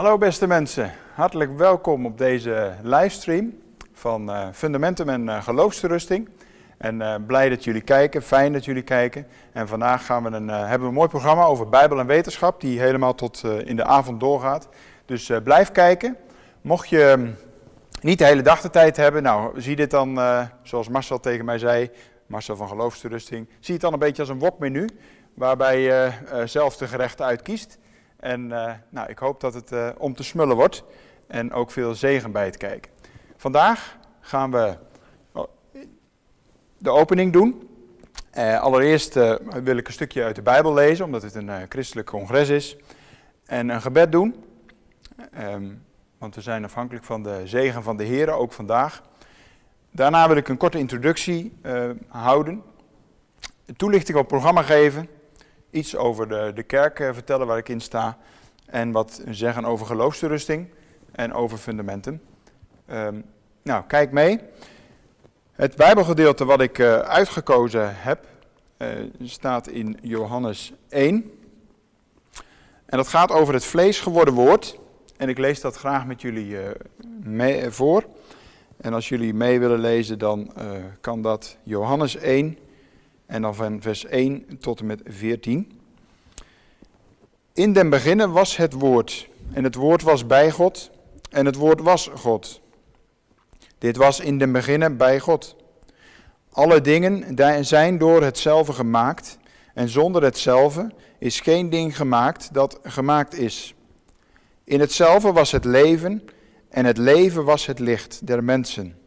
Hallo 0.00 0.18
beste 0.18 0.46
mensen, 0.46 0.92
hartelijk 1.14 1.56
welkom 1.56 2.06
op 2.06 2.18
deze 2.18 2.72
livestream 2.82 3.58
van 3.92 4.30
uh, 4.30 4.48
Fundamentum 4.52 5.08
en 5.08 5.26
uh, 5.26 5.42
Geloofsterusting. 5.42 6.28
En 6.78 7.00
uh, 7.00 7.14
blij 7.26 7.48
dat 7.48 7.64
jullie 7.64 7.80
kijken, 7.80 8.22
fijn 8.22 8.52
dat 8.52 8.64
jullie 8.64 8.82
kijken. 8.82 9.26
En 9.52 9.68
vandaag 9.68 10.06
gaan 10.06 10.22
we 10.22 10.30
een, 10.30 10.48
hebben 10.48 10.80
we 10.80 10.86
een 10.86 10.94
mooi 10.94 11.08
programma 11.08 11.44
over 11.44 11.68
Bijbel 11.68 11.98
en 11.98 12.06
wetenschap, 12.06 12.60
die 12.60 12.80
helemaal 12.80 13.14
tot 13.14 13.44
in 13.64 13.76
de 13.76 13.84
avond 13.84 14.20
doorgaat. 14.20 14.68
Dus 15.04 15.30
blijf 15.44 15.72
kijken. 15.72 16.16
Mocht 16.60 16.88
je 16.88 17.02
um, 17.02 17.36
niet 18.00 18.18
de 18.18 18.24
hele 18.24 18.42
dag 18.42 18.60
de 18.60 18.70
tijd 18.70 18.96
hebben, 18.96 19.22
nou 19.22 19.60
zie 19.60 19.76
dit 19.76 19.90
dan, 19.90 20.20
zoals 20.62 20.88
Marcel 20.88 21.20
tegen 21.20 21.44
mij 21.44 21.58
zei, 21.58 21.90
Marcel 22.26 22.56
van 22.56 22.68
Geloofsterusting, 22.68 23.48
zie 23.58 23.72
het 23.74 23.82
dan 23.82 23.92
een 23.92 23.98
beetje 23.98 24.22
als 24.22 24.30
een 24.30 24.38
wokmenu, 24.38 24.88
waarbij 25.34 25.80
je 25.80 26.10
zelf 26.44 26.76
de 26.76 26.86
gerechten 26.86 27.24
uitkiest. 27.24 27.78
En 28.20 28.50
uh, 28.50 28.72
nou, 28.88 29.08
ik 29.08 29.18
hoop 29.18 29.40
dat 29.40 29.54
het 29.54 29.72
uh, 29.72 29.88
om 29.98 30.14
te 30.14 30.22
smullen 30.22 30.56
wordt 30.56 30.84
en 31.26 31.52
ook 31.52 31.70
veel 31.70 31.94
zegen 31.94 32.32
bij 32.32 32.44
het 32.44 32.56
kijken. 32.56 32.92
Vandaag 33.36 33.96
gaan 34.20 34.50
we 34.50 34.76
oh, 35.32 35.48
de 36.78 36.90
opening 36.90 37.32
doen. 37.32 37.68
Uh, 38.38 38.60
allereerst 38.60 39.14
wil 39.62 39.76
ik 39.76 39.86
een 39.86 39.92
stukje 39.92 40.22
uit 40.24 40.36
de 40.36 40.42
Bijbel 40.42 40.74
lezen, 40.74 41.04
omdat 41.04 41.22
het 41.22 41.34
een 41.34 41.50
christelijk 41.68 42.06
congres 42.08 42.48
is. 42.48 42.76
En 43.46 43.68
een 43.68 43.82
gebed 43.82 44.12
doen, 44.12 44.44
um, 45.38 45.84
want 46.18 46.34
we 46.34 46.40
zijn 46.40 46.64
afhankelijk 46.64 47.04
van 47.04 47.22
de 47.22 47.40
zegen 47.44 47.82
van 47.82 47.96
de 47.96 48.04
Heer, 48.04 48.30
ook 48.30 48.52
vandaag. 48.52 49.02
Daarna 49.90 50.28
wil 50.28 50.36
ik 50.36 50.48
een 50.48 50.56
korte 50.56 50.78
introductie 50.78 51.52
houden, 52.08 52.62
toelichting 53.76 54.16
op 54.16 54.22
het 54.22 54.32
programma 54.32 54.62
geven 54.62 55.08
iets 55.70 55.96
over 55.96 56.28
de, 56.28 56.52
de 56.54 56.62
kerk 56.62 57.00
eh, 57.00 57.12
vertellen 57.12 57.46
waar 57.46 57.58
ik 57.58 57.68
in 57.68 57.80
sta. 57.80 58.18
En 58.66 58.92
wat 58.92 59.22
zeggen 59.28 59.64
over 59.64 59.86
geloofsterusting 59.86 60.68
en 61.12 61.32
over 61.32 61.58
fundamenten. 61.58 62.22
Um, 62.92 63.24
nou, 63.62 63.84
kijk 63.86 64.12
mee. 64.12 64.40
Het 65.52 65.76
Bijbelgedeelte 65.76 66.44
wat 66.44 66.60
ik 66.60 66.78
uh, 66.78 66.98
uitgekozen 66.98 67.96
heb, 67.96 68.26
uh, 68.78 68.88
staat 69.22 69.68
in 69.68 69.98
Johannes 70.02 70.72
1. 70.88 71.32
En 72.86 72.96
dat 72.96 73.08
gaat 73.08 73.30
over 73.30 73.54
het 73.54 73.64
vlees 73.64 74.00
geworden 74.00 74.34
woord. 74.34 74.78
En 75.16 75.28
ik 75.28 75.38
lees 75.38 75.60
dat 75.60 75.76
graag 75.76 76.06
met 76.06 76.20
jullie 76.20 76.56
mee, 77.22 77.70
voor. 77.70 78.04
En 78.76 78.94
als 78.94 79.08
jullie 79.08 79.34
mee 79.34 79.60
willen 79.60 79.78
lezen, 79.78 80.18
dan 80.18 80.52
kan 81.00 81.22
dat 81.22 81.56
Johannes 81.62 82.16
1, 82.16 82.58
en 83.30 83.42
dan 83.42 83.54
van 83.54 83.82
vers 83.82 84.04
1 84.04 84.58
tot 84.60 84.80
en 84.80 84.86
met 84.86 85.00
14. 85.04 85.80
In 87.52 87.72
den 87.72 87.90
beginnen 87.90 88.32
was 88.32 88.56
het 88.56 88.72
woord, 88.72 89.28
en 89.52 89.64
het 89.64 89.74
woord 89.74 90.02
was 90.02 90.26
bij 90.26 90.50
God, 90.50 90.90
en 91.30 91.46
het 91.46 91.56
woord 91.56 91.80
was 91.80 92.10
God. 92.14 92.60
Dit 93.78 93.96
was 93.96 94.20
in 94.20 94.38
den 94.38 94.52
beginnen 94.52 94.96
bij 94.96 95.20
God. 95.20 95.56
Alle 96.52 96.80
dingen 96.80 97.36
zijn 97.64 97.98
door 97.98 98.22
hetzelfde 98.22 98.72
gemaakt, 98.72 99.38
en 99.74 99.88
zonder 99.88 100.22
hetzelfde 100.22 100.90
is 101.18 101.40
geen 101.40 101.70
ding 101.70 101.96
gemaakt 101.96 102.54
dat 102.54 102.78
gemaakt 102.82 103.34
is. 103.34 103.74
In 104.64 104.80
hetzelfde 104.80 105.32
was 105.32 105.50
het 105.50 105.64
leven, 105.64 106.22
en 106.68 106.84
het 106.84 106.98
leven 106.98 107.44
was 107.44 107.66
het 107.66 107.78
licht 107.78 108.26
der 108.26 108.44
mensen. 108.44 108.99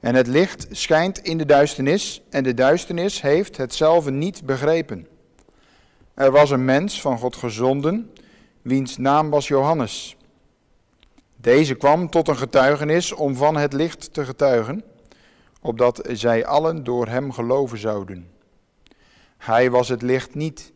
En 0.00 0.14
het 0.14 0.26
licht 0.26 0.66
schijnt 0.70 1.18
in 1.18 1.38
de 1.38 1.46
duisternis 1.46 2.22
en 2.30 2.42
de 2.42 2.54
duisternis 2.54 3.20
heeft 3.20 3.56
hetzelfde 3.56 4.10
niet 4.10 4.44
begrepen. 4.44 5.06
Er 6.14 6.30
was 6.30 6.50
een 6.50 6.64
mens 6.64 7.00
van 7.00 7.18
God 7.18 7.36
gezonden, 7.36 8.12
wiens 8.62 8.96
naam 8.96 9.30
was 9.30 9.48
Johannes. 9.48 10.16
Deze 11.36 11.74
kwam 11.74 12.10
tot 12.10 12.28
een 12.28 12.36
getuigenis 12.36 13.12
om 13.12 13.36
van 13.36 13.56
het 13.56 13.72
licht 13.72 14.12
te 14.12 14.24
getuigen, 14.24 14.84
opdat 15.60 16.08
zij 16.12 16.46
allen 16.46 16.84
door 16.84 17.06
hem 17.06 17.32
geloven 17.32 17.78
zouden. 17.78 18.30
Hij 19.38 19.70
was 19.70 19.88
het 19.88 20.02
licht 20.02 20.34
niet, 20.34 20.72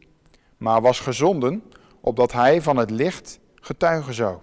maar 0.56 0.80
was 0.80 1.00
gezonden, 1.00 1.62
opdat 2.00 2.32
hij 2.32 2.62
van 2.62 2.76
het 2.76 2.90
licht 2.90 3.38
getuigen 3.54 4.14
zou. 4.14 4.38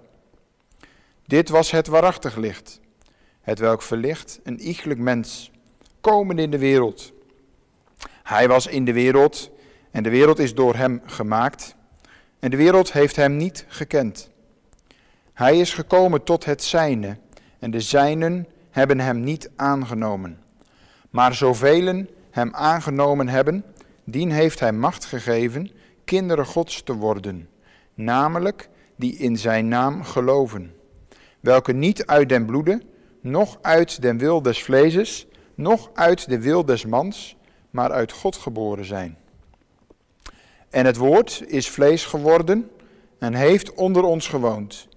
Dit 1.25 1.49
was 1.49 1.71
het 1.71 1.87
waarachtig 1.87 2.35
licht 2.35 2.79
het 3.47 3.59
welk 3.59 3.81
verlicht 3.81 4.40
een 4.44 4.59
iegelijk 4.59 5.00
mens, 5.00 5.52
komen 6.02 6.40
in 6.40 6.52
de 6.52 6.58
wereld. 6.58 7.12
Hij 8.24 8.47
was 8.47 8.68
in 8.68 8.85
de 8.85 8.94
wereld 8.94 9.52
en 9.91 10.03
de 10.03 10.09
wereld 10.09 10.40
is 10.40 10.53
door 10.53 10.75
hem 10.75 11.02
gemaakt 11.06 11.75
en 12.40 12.52
de 12.52 12.58
wereld 12.58 12.91
heeft 12.91 13.16
hem 13.16 13.38
niet 13.38 13.66
gekend. 13.68 14.30
Hij 15.34 15.59
is 15.59 15.74
gekomen 15.74 16.24
tot 16.24 16.46
het 16.46 16.63
zijne 16.63 17.18
en 17.59 17.72
de 17.72 17.81
zijnen 17.81 18.47
hebben 18.69 19.00
hem 19.00 19.19
niet 19.19 19.50
aangenomen. 19.56 20.40
Maar 21.09 21.35
zoveel 21.35 22.06
hem 22.29 22.53
aangenomen 22.53 23.28
hebben, 23.28 23.64
dien 24.03 24.31
heeft 24.31 24.59
hij 24.59 24.72
macht 24.72 25.06
gegeven 25.06 25.72
kinderen 26.06 26.46
Gods 26.46 26.84
te 26.84 26.94
worden, 26.94 27.50
namelijk 27.94 28.69
die 28.96 29.18
in 29.18 29.38
zijn 29.38 29.68
naam 29.68 30.03
geloven, 30.03 30.74
welke 31.40 31.74
niet 31.74 32.06
uit 32.06 32.29
den 32.29 32.46
bloede, 32.46 32.81
noch 33.22 33.57
uit 33.61 34.01
den 34.01 34.17
wil 34.17 34.41
des 34.41 34.63
vleeses, 34.63 35.28
noch 35.55 35.89
uit 35.94 36.29
de 36.29 36.39
wil 36.41 36.66
des 36.66 36.85
mans, 36.85 37.38
maar 37.69 37.91
uit 37.91 38.11
God 38.11 38.35
geboren 38.35 38.85
zijn. 38.85 39.17
En 40.69 40.85
het 40.85 40.97
woord 40.97 41.44
is 41.47 41.69
vlees 41.69 42.05
geworden 42.05 42.69
en 43.19 43.33
heeft 43.33 43.73
onder 43.73 44.03
ons 44.03 44.28
gewoond. 44.28 44.88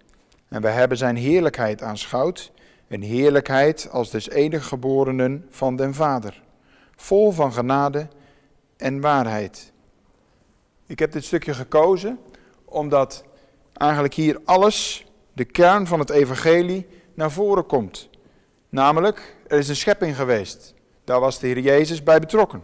En 0.48 0.62
wij 0.62 0.72
hebben 0.72 0.97
zijn 0.97 1.16
heerlijkheid 1.16 1.82
aanschouwd, 1.82 2.53
een 2.88 3.03
heerlijkheid 3.03 3.91
als 3.91 4.10
des 4.10 4.28
enige 4.28 4.64
geborenen 4.64 5.47
van 5.50 5.76
den 5.76 5.94
Vader, 5.94 6.42
vol 6.97 7.32
van 7.32 7.52
genade 7.52 8.08
en 8.76 9.00
waarheid. 9.00 9.72
Ik 10.87 10.98
heb 10.98 11.12
dit 11.12 11.25
stukje 11.25 11.54
gekozen 11.54 12.19
omdat 12.64 13.25
eigenlijk 13.72 14.14
hier 14.14 14.41
alles, 14.44 15.06
de 15.32 15.44
kern 15.44 15.87
van 15.87 15.98
het 15.98 16.10
evangelie, 16.10 16.87
naar 17.14 17.31
voren 17.31 17.66
komt. 17.66 18.09
Namelijk, 18.70 19.36
er 19.47 19.58
is 19.58 19.69
een 19.69 19.76
schepping 19.76 20.16
geweest. 20.16 20.75
Daar 21.04 21.20
was 21.20 21.38
de 21.38 21.47
Heer 21.47 21.58
Jezus 21.58 22.03
bij 22.03 22.19
betrokken. 22.19 22.62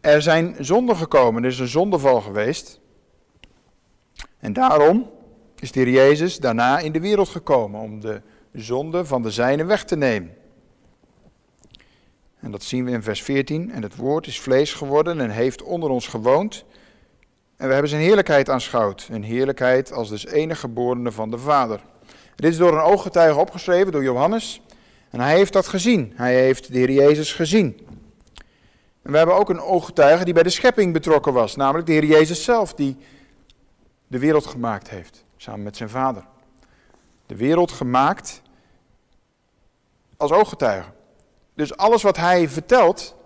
Er 0.00 0.22
zijn 0.22 0.56
zonden 0.58 0.96
gekomen, 0.96 1.42
er 1.42 1.50
is 1.50 1.58
een 1.58 1.68
zondeval 1.68 2.20
geweest. 2.20 2.80
En 4.38 4.52
daarom 4.52 5.10
is 5.58 5.72
de 5.72 5.80
Heer 5.80 5.90
Jezus 5.90 6.38
daarna 6.38 6.78
in 6.78 6.92
de 6.92 7.00
wereld 7.00 7.28
gekomen 7.28 7.80
om 7.80 8.00
de 8.00 8.22
zonde 8.52 9.04
van 9.04 9.22
de 9.22 9.30
zijnen 9.30 9.66
weg 9.66 9.84
te 9.84 9.96
nemen. 9.96 10.34
En 12.40 12.50
dat 12.50 12.62
zien 12.62 12.84
we 12.84 12.90
in 12.90 13.02
vers 13.02 13.22
14. 13.22 13.70
En 13.70 13.82
het 13.82 13.96
woord 13.96 14.26
is 14.26 14.40
vlees 14.40 14.72
geworden 14.72 15.20
en 15.20 15.30
heeft 15.30 15.62
onder 15.62 15.90
ons 15.90 16.06
gewoond. 16.06 16.64
En 17.56 17.66
we 17.66 17.72
hebben 17.72 17.90
zijn 17.90 18.02
heerlijkheid 18.02 18.48
aanschouwd. 18.48 19.08
Een 19.10 19.22
heerlijkheid 19.22 19.92
als 19.92 20.08
dus 20.08 20.26
enige 20.26 20.60
geborene 20.60 21.12
van 21.12 21.30
de 21.30 21.38
Vader. 21.38 21.80
Dit 22.40 22.52
is 22.52 22.58
door 22.58 22.72
een 22.72 22.84
ooggetuige 22.84 23.38
opgeschreven, 23.38 23.92
door 23.92 24.02
Johannes. 24.02 24.60
En 25.10 25.20
hij 25.20 25.34
heeft 25.34 25.52
dat 25.52 25.68
gezien. 25.68 26.12
Hij 26.14 26.34
heeft 26.34 26.72
de 26.72 26.78
Heer 26.78 26.90
Jezus 26.90 27.32
gezien. 27.32 27.86
En 29.02 29.10
we 29.10 29.16
hebben 29.16 29.34
ook 29.34 29.48
een 29.48 29.60
ooggetuige 29.60 30.24
die 30.24 30.34
bij 30.34 30.42
de 30.42 30.50
schepping 30.50 30.92
betrokken 30.92 31.32
was. 31.32 31.56
Namelijk 31.56 31.86
de 31.86 31.92
Heer 31.92 32.04
Jezus 32.04 32.44
zelf, 32.44 32.74
die 32.74 32.96
de 34.06 34.18
wereld 34.18 34.46
gemaakt 34.46 34.90
heeft. 34.90 35.24
Samen 35.36 35.62
met 35.62 35.76
zijn 35.76 35.88
vader. 35.88 36.24
De 37.26 37.36
wereld 37.36 37.72
gemaakt 37.72 38.42
als 40.16 40.32
ooggetuige. 40.32 40.88
Dus 41.54 41.76
alles 41.76 42.02
wat 42.02 42.16
hij 42.16 42.48
vertelt 42.48 43.16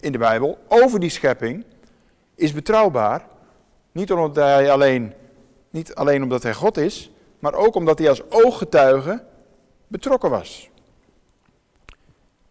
in 0.00 0.12
de 0.12 0.18
Bijbel 0.18 0.58
over 0.68 1.00
die 1.00 1.10
schepping 1.10 1.64
is 2.34 2.52
betrouwbaar. 2.52 3.26
Niet 3.92 4.12
omdat 4.12 4.36
hij 4.36 4.70
alleen, 4.70 5.12
niet 5.70 5.94
alleen 5.94 6.22
omdat 6.22 6.42
hij 6.42 6.54
God 6.54 6.76
is, 6.76 7.10
maar 7.38 7.54
ook 7.54 7.74
omdat 7.74 7.98
hij 7.98 8.08
als 8.08 8.30
ooggetuige 8.30 9.24
betrokken 9.86 10.30
was. 10.30 10.70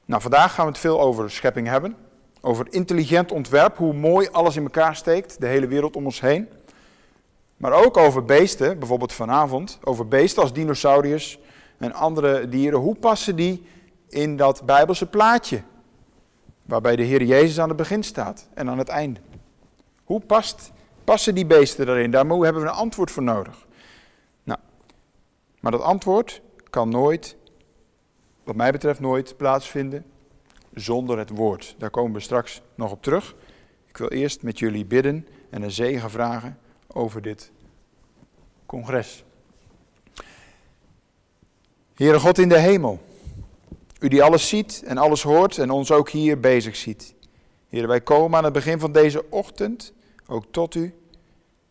Nou, 0.06 0.22
vandaag 0.22 0.54
gaan 0.54 0.66
we 0.66 0.72
het 0.72 0.80
veel 0.80 1.02
over 1.02 1.32
schepping 1.32 1.68
hebben, 1.68 1.96
over 2.42 2.68
intelligent 2.70 3.32
ontwerp, 3.32 3.78
hoe 3.78 3.94
mooi 3.94 4.28
alles 4.32 4.56
in 4.56 4.64
elkaar 4.64 4.96
steekt, 4.96 5.40
de 5.40 5.48
hele 5.48 5.68
wereld 5.68 5.96
om 5.96 6.06
ons 6.06 6.22
heen. 6.22 6.48
Maar 7.58 7.86
ook 7.86 7.98
over 7.98 8.26
beesten, 8.26 8.80
bijvoorbeeld 8.80 9.14
vanavond, 9.14 9.80
over 9.84 10.08
beesten 10.08 10.42
als 10.42 10.54
dinosauriërs 10.54 11.40
en 11.78 11.94
andere 11.94 12.50
dieren. 12.50 12.80
Hoe 12.80 12.96
passen 12.96 13.36
die 13.36 13.66
in 14.10 14.38
dat 14.38 14.66
Bijbelse 14.66 15.06
plaatje, 15.06 15.62
waarbij 16.64 16.96
de 16.96 17.04
Heer 17.04 17.24
Jezus 17.24 17.60
aan 17.60 17.68
het 17.68 17.78
begin 17.78 18.04
staat 18.04 18.48
en 18.54 18.70
aan 18.70 18.78
het 18.78 18.90
einde? 18.90 19.20
Hoe 20.04 20.20
past, 20.20 20.72
passen 21.04 21.36
die 21.36 21.46
beesten 21.46 21.86
daarin? 21.86 22.12
Daar 22.12 22.26
hebben 22.26 22.62
we 22.62 22.68
een 22.68 22.74
antwoord 22.74 23.12
voor 23.12 23.24
nodig. 23.24 23.67
Maar 25.60 25.72
dat 25.72 25.82
antwoord 25.82 26.42
kan 26.70 26.90
nooit, 26.90 27.36
wat 28.44 28.56
mij 28.56 28.72
betreft 28.72 29.00
nooit 29.00 29.38
plaatsvinden 29.38 30.06
zonder 30.74 31.18
het 31.18 31.30
woord. 31.30 31.76
Daar 31.78 31.90
komen 31.90 32.14
we 32.14 32.20
straks 32.20 32.62
nog 32.76 32.92
op 32.92 33.04
terug. 33.04 33.36
Ik 33.88 33.98
wil 33.98 34.08
eerst 34.08 34.44
met 34.44 34.60
jullie 34.60 34.86
bidden 34.86 35.28
en 35.50 35.62
een 35.62 35.72
zegen 35.72 36.10
vragen 36.10 36.60
over 36.88 37.22
dit 37.22 37.52
congres. 38.66 39.24
Heere 41.94 42.20
God 42.20 42.38
in 42.38 42.50
de 42.50 42.60
hemel, 42.60 43.00
u 44.00 44.08
die 44.08 44.24
alles 44.24 44.48
ziet 44.48 44.84
en 44.86 44.98
alles 44.98 45.24
hoort 45.24 45.58
en 45.58 45.70
ons 45.70 45.92
ook 45.92 46.10
hier 46.10 46.40
bezig 46.40 46.76
ziet. 46.76 47.16
Heer, 47.70 47.88
wij 47.88 48.02
komen 48.02 48.38
aan 48.38 48.44
het 48.44 48.54
begin 48.54 48.80
van 48.80 48.92
deze 48.92 49.30
ochtend 49.30 49.94
ook 50.28 50.46
tot 50.52 50.76
u. 50.76 50.94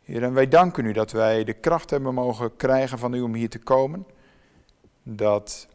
Heer, 0.07 0.23
en 0.23 0.35
wij 0.35 0.49
danken 0.49 0.85
u 0.85 0.93
dat 0.93 1.13
wij 1.13 1.45
de 1.45 1.53
kracht 1.53 1.91
hebben 1.91 2.15
mogen 2.15 2.57
krijgen 2.57 2.99
van 2.99 3.15
u 3.15 3.21
om 3.21 3.35
hier 3.35 3.49
te 3.49 3.59
komen. 3.59 4.07
Dat 5.03 5.69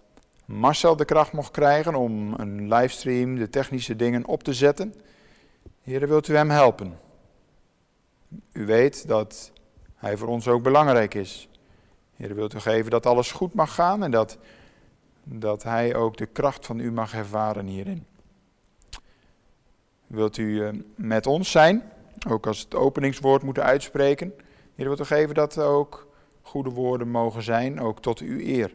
Marcel 0.46 0.96
de 0.96 1.06
kracht 1.06 1.32
mocht 1.32 1.52
krijgen 1.52 1.96
om 1.96 2.34
een 2.34 2.74
livestream, 2.74 3.36
de 3.36 3.50
technische 3.50 3.96
dingen 3.96 4.26
op 4.26 4.44
te 4.44 4.54
zetten. 4.54 4.96
Heer, 5.82 6.08
wilt 6.08 6.28
u 6.28 6.36
hem 6.36 6.50
helpen? 6.50 7.00
U 8.52 8.66
weet 8.66 9.08
dat 9.08 9.52
hij 9.96 10.18
voor 10.18 10.28
ons 10.28 10.48
ook 10.48 10.64
belangrijk 10.64 11.14
is. 11.14 11.50
Heer, 12.16 12.36
wilt 12.36 12.54
u 12.54 12.60
geven 12.60 12.92
dat 12.92 13.06
alles 13.06 13.32
goed 13.32 13.54
mag 13.54 13.74
gaan 13.74 14.04
en 14.04 14.12
dat, 14.12 14.38
dat 15.24 15.64
hij 15.64 15.96
ook 15.96 16.18
de 16.18 16.26
kracht 16.26 16.66
van 16.66 16.80
u 16.80 16.92
mag 16.92 17.14
ervaren 17.14 17.66
hierin. 17.66 18.06
Wilt 20.08 20.38
u 20.38 20.66
eh, 20.66 20.74
met 20.96 21.28
ons 21.28 21.52
zijn, 21.52 21.92
ook 22.30 22.48
als 22.48 22.60
het 22.60 22.76
openingswoord 22.76 23.44
moeten 23.44 23.64
uitspreken. 23.64 24.34
Heer, 24.76 24.86
wilt 24.86 25.00
u 25.00 25.06
geven 25.06 25.36
dat 25.36 25.56
er 25.56 25.66
ook 25.66 26.08
goede 26.42 26.70
woorden 26.70 27.08
mogen 27.08 27.44
zijn, 27.44 27.80
ook 27.80 28.02
tot 28.02 28.20
uw 28.20 28.40
eer. 28.40 28.74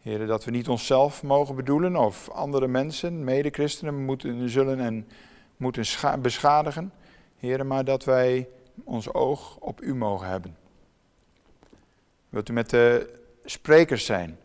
Heer, 0.00 0.26
dat 0.26 0.44
we 0.44 0.50
niet 0.50 0.68
onszelf 0.68 1.22
mogen 1.22 1.54
bedoelen 1.54 1.96
of 1.96 2.30
andere 2.30 2.66
mensen, 2.66 3.24
mede-christenen, 3.24 4.04
moeten, 4.04 4.48
zullen 4.48 4.80
en 4.80 5.08
moeten 5.56 5.84
beschadigen. 6.22 6.92
Heer, 7.36 7.66
maar 7.66 7.84
dat 7.84 8.04
wij 8.04 8.48
ons 8.84 9.12
oog 9.12 9.56
op 9.56 9.82
u 9.82 9.94
mogen 9.94 10.28
hebben. 10.28 10.56
Wilt 12.28 12.48
u 12.48 12.52
met 12.52 12.70
de 12.70 13.18
sprekers 13.44 14.04
zijn? 14.04 14.38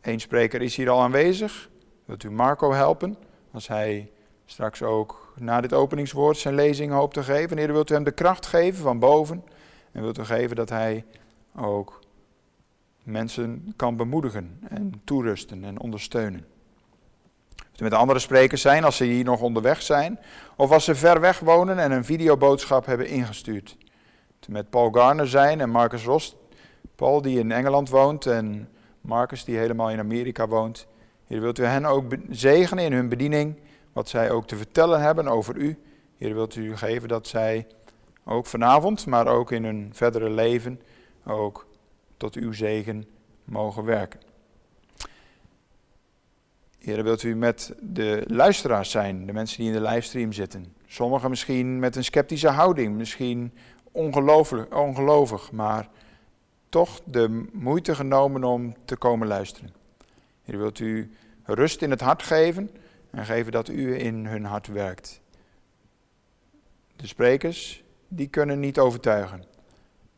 Eén 0.00 0.20
spreker 0.20 0.62
is 0.62 0.76
hier 0.76 0.90
al 0.90 1.00
aanwezig. 1.00 1.70
Wilt 2.04 2.22
u 2.22 2.30
Marco 2.30 2.72
helpen 2.72 3.16
als 3.50 3.68
hij 3.68 4.10
straks 4.46 4.82
ook 4.82 5.27
na 5.40 5.60
dit 5.60 5.72
openingswoord 5.72 6.36
zijn 6.36 6.54
lezing 6.54 6.92
hoopt 6.92 7.14
te 7.14 7.22
geven? 7.22 7.58
Heer, 7.58 7.72
wilt 7.72 7.90
u 7.90 7.94
hem 7.94 8.04
de 8.04 8.10
kracht 8.10 8.46
geven 8.46 8.82
van 8.82 8.98
boven 8.98 9.44
en 9.92 10.02
wilt 10.02 10.18
u 10.18 10.24
geven 10.24 10.56
dat 10.56 10.68
hij 10.68 11.04
ook 11.56 12.00
mensen 13.02 13.72
kan 13.76 13.96
bemoedigen 13.96 14.60
en 14.68 15.00
toerusten 15.04 15.64
en 15.64 15.80
ondersteunen. 15.80 16.46
U 17.76 17.82
met 17.82 17.94
andere 17.94 18.18
sprekers 18.18 18.60
zijn 18.60 18.84
als 18.84 18.96
ze 18.96 19.04
hier 19.04 19.24
nog 19.24 19.40
onderweg 19.40 19.82
zijn 19.82 20.18
of 20.56 20.70
als 20.70 20.84
ze 20.84 20.94
ver 20.94 21.20
weg 21.20 21.38
wonen 21.38 21.78
en 21.78 21.90
een 21.90 22.04
videoboodschap 22.04 22.86
hebben 22.86 23.08
ingestuurd? 23.08 23.76
U 24.48 24.52
met 24.52 24.70
Paul 24.70 24.90
Garner 24.90 25.28
zijn 25.28 25.60
en 25.60 25.70
Marcus 25.70 26.04
Rost 26.04 26.36
Paul 26.98 27.22
die 27.22 27.38
in 27.38 27.52
Engeland 27.52 27.88
woont 27.88 28.26
en 28.26 28.68
Marcus 29.00 29.44
die 29.44 29.56
helemaal 29.56 29.90
in 29.90 29.98
Amerika 29.98 30.48
woont. 30.48 30.86
Heer, 31.26 31.40
wilt 31.40 31.58
u 31.58 31.64
hen 31.64 31.84
ook 31.84 32.04
zegenen 32.30 32.84
in 32.84 32.92
hun 32.92 33.08
bediening, 33.08 33.56
wat 33.98 34.08
zij 34.08 34.30
ook 34.30 34.46
te 34.46 34.56
vertellen 34.56 35.00
hebben 35.00 35.28
over 35.28 35.56
u. 35.56 35.78
Heer, 36.16 36.34
wilt 36.34 36.54
u 36.54 36.76
geven 36.76 37.08
dat 37.08 37.26
zij 37.26 37.66
ook 38.24 38.46
vanavond, 38.46 39.06
maar 39.06 39.26
ook 39.26 39.52
in 39.52 39.64
hun 39.64 39.90
verdere 39.92 40.30
leven, 40.30 40.80
ook 41.26 41.66
tot 42.16 42.34
uw 42.34 42.52
zegen 42.52 43.06
mogen 43.44 43.84
werken. 43.84 44.20
Heer, 46.78 47.02
wilt 47.02 47.22
u 47.22 47.36
met 47.36 47.74
de 47.80 48.24
luisteraars 48.26 48.90
zijn, 48.90 49.26
de 49.26 49.32
mensen 49.32 49.58
die 49.58 49.66
in 49.66 49.82
de 49.82 49.88
livestream 49.88 50.32
zitten. 50.32 50.74
Sommigen 50.86 51.30
misschien 51.30 51.78
met 51.78 51.96
een 51.96 52.04
sceptische 52.04 52.48
houding, 52.48 52.96
misschien 52.96 53.52
ongelovig, 53.92 55.52
maar 55.52 55.88
toch 56.68 57.00
de 57.04 57.46
moeite 57.52 57.94
genomen 57.94 58.44
om 58.44 58.74
te 58.84 58.96
komen 58.96 59.28
luisteren. 59.28 59.74
Heer, 60.42 60.58
wilt 60.58 60.78
u 60.78 61.12
rust 61.42 61.82
in 61.82 61.90
het 61.90 62.00
hart 62.00 62.22
geven 62.22 62.70
en 63.10 63.24
geven 63.24 63.52
dat 63.52 63.68
u 63.68 63.98
in 63.98 64.26
hun 64.26 64.44
hart 64.44 64.66
werkt. 64.66 65.20
De 66.96 67.06
sprekers, 67.06 67.84
die 68.08 68.28
kunnen 68.28 68.60
niet 68.60 68.78
overtuigen. 68.78 69.44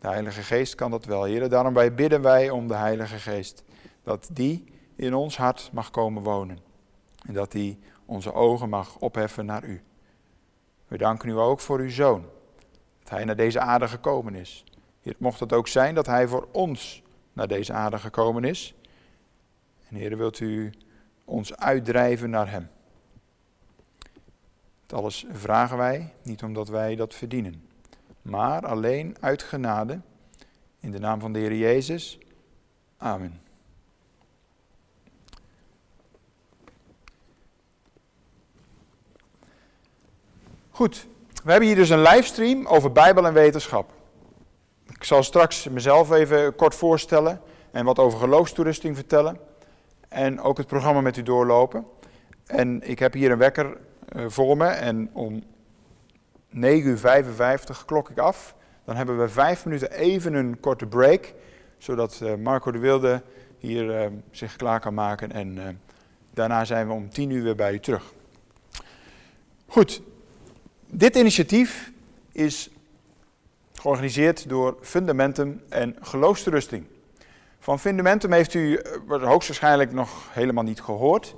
De 0.00 0.08
Heilige 0.08 0.42
Geest 0.42 0.74
kan 0.74 0.90
dat 0.90 1.04
wel, 1.04 1.24
Heer. 1.24 1.48
Daarom 1.48 1.74
wij 1.74 1.94
bidden 1.94 2.22
wij 2.22 2.50
om 2.50 2.68
de 2.68 2.74
Heilige 2.74 3.18
Geest. 3.18 3.64
Dat 4.02 4.28
die 4.32 4.64
in 4.96 5.14
ons 5.14 5.36
hart 5.36 5.70
mag 5.72 5.90
komen 5.90 6.22
wonen. 6.22 6.58
En 7.26 7.34
dat 7.34 7.52
die 7.52 7.78
onze 8.04 8.32
ogen 8.32 8.68
mag 8.68 8.98
opheffen 8.98 9.46
naar 9.46 9.64
u. 9.64 9.82
We 10.88 10.98
danken 10.98 11.28
u 11.28 11.32
ook 11.38 11.60
voor 11.60 11.78
uw 11.78 11.90
Zoon. 11.90 12.24
Dat 12.98 13.10
hij 13.10 13.24
naar 13.24 13.36
deze 13.36 13.60
aarde 13.60 13.88
gekomen 13.88 14.34
is. 14.34 14.64
Heer, 15.00 15.14
mocht 15.18 15.40
het 15.40 15.52
ook 15.52 15.68
zijn 15.68 15.94
dat 15.94 16.06
Hij 16.06 16.28
voor 16.28 16.48
ons 16.52 17.02
naar 17.32 17.48
deze 17.48 17.72
aarde 17.72 17.98
gekomen 17.98 18.44
is. 18.44 18.74
En 19.88 19.96
Heer, 19.96 20.16
wilt 20.16 20.40
u 20.40 20.70
ons 21.24 21.56
uitdrijven 21.56 22.30
naar 22.30 22.50
Hem. 22.50 22.68
Alles 24.92 25.26
vragen 25.32 25.76
wij, 25.76 26.12
niet 26.22 26.42
omdat 26.42 26.68
wij 26.68 26.96
dat 26.96 27.14
verdienen, 27.14 27.68
maar 28.22 28.66
alleen 28.66 29.16
uit 29.20 29.42
genade. 29.42 30.00
In 30.80 30.90
de 30.90 30.98
naam 30.98 31.20
van 31.20 31.32
de 31.32 31.38
Heer 31.38 31.54
Jezus. 31.54 32.18
Amen. 32.96 33.40
Goed, 40.70 41.06
we 41.44 41.50
hebben 41.50 41.68
hier 41.68 41.76
dus 41.76 41.90
een 41.90 42.02
livestream 42.02 42.66
over 42.66 42.92
Bijbel 42.92 43.26
en 43.26 43.32
wetenschap. 43.32 43.92
Ik 44.88 45.04
zal 45.04 45.22
straks 45.22 45.68
mezelf 45.68 46.10
even 46.10 46.54
kort 46.54 46.74
voorstellen 46.74 47.40
en 47.70 47.84
wat 47.84 47.98
over 47.98 48.18
geloofstoerusting 48.18 48.96
vertellen. 48.96 49.38
En 50.08 50.40
ook 50.40 50.58
het 50.58 50.66
programma 50.66 51.00
met 51.00 51.16
u 51.16 51.22
doorlopen. 51.22 51.86
En 52.46 52.88
ik 52.90 52.98
heb 52.98 53.12
hier 53.12 53.30
een 53.30 53.38
wekker 53.38 53.76
voor 54.16 54.56
me 54.56 54.66
en 54.66 55.10
om 55.12 55.42
9.55 56.54 56.60
uur 56.60 57.84
klok 57.86 58.10
ik 58.10 58.18
af. 58.18 58.54
Dan 58.84 58.96
hebben 58.96 59.18
we 59.18 59.28
vijf 59.28 59.64
minuten 59.64 59.92
even 59.92 60.34
een 60.34 60.60
korte 60.60 60.86
break, 60.86 61.34
zodat 61.78 62.20
uh, 62.22 62.34
Marco 62.34 62.70
de 62.70 62.78
Wilde 62.78 63.22
hier 63.58 63.84
uh, 63.84 64.06
zich 64.30 64.56
klaar 64.56 64.80
kan 64.80 64.94
maken. 64.94 65.32
En 65.32 65.80
daarna 66.34 66.64
zijn 66.64 66.86
we 66.86 66.92
om 66.92 67.10
10 67.10 67.30
uur 67.30 67.42
weer 67.42 67.54
bij 67.54 67.72
u 67.72 67.80
terug. 67.80 68.12
Goed, 69.66 70.02
dit 70.86 71.16
initiatief 71.16 71.92
is 72.32 72.70
georganiseerd 73.72 74.48
door 74.48 74.76
Fundamentum 74.80 75.60
en 75.68 75.96
Geloofsterusting. 76.00 76.84
Van 77.58 77.80
Fundamentum 77.80 78.32
heeft 78.32 78.54
u 78.54 78.74
eh, 78.76 79.22
hoogstwaarschijnlijk 79.22 79.92
nog 79.92 80.28
helemaal 80.32 80.64
niet 80.64 80.80
gehoord. 80.80 81.34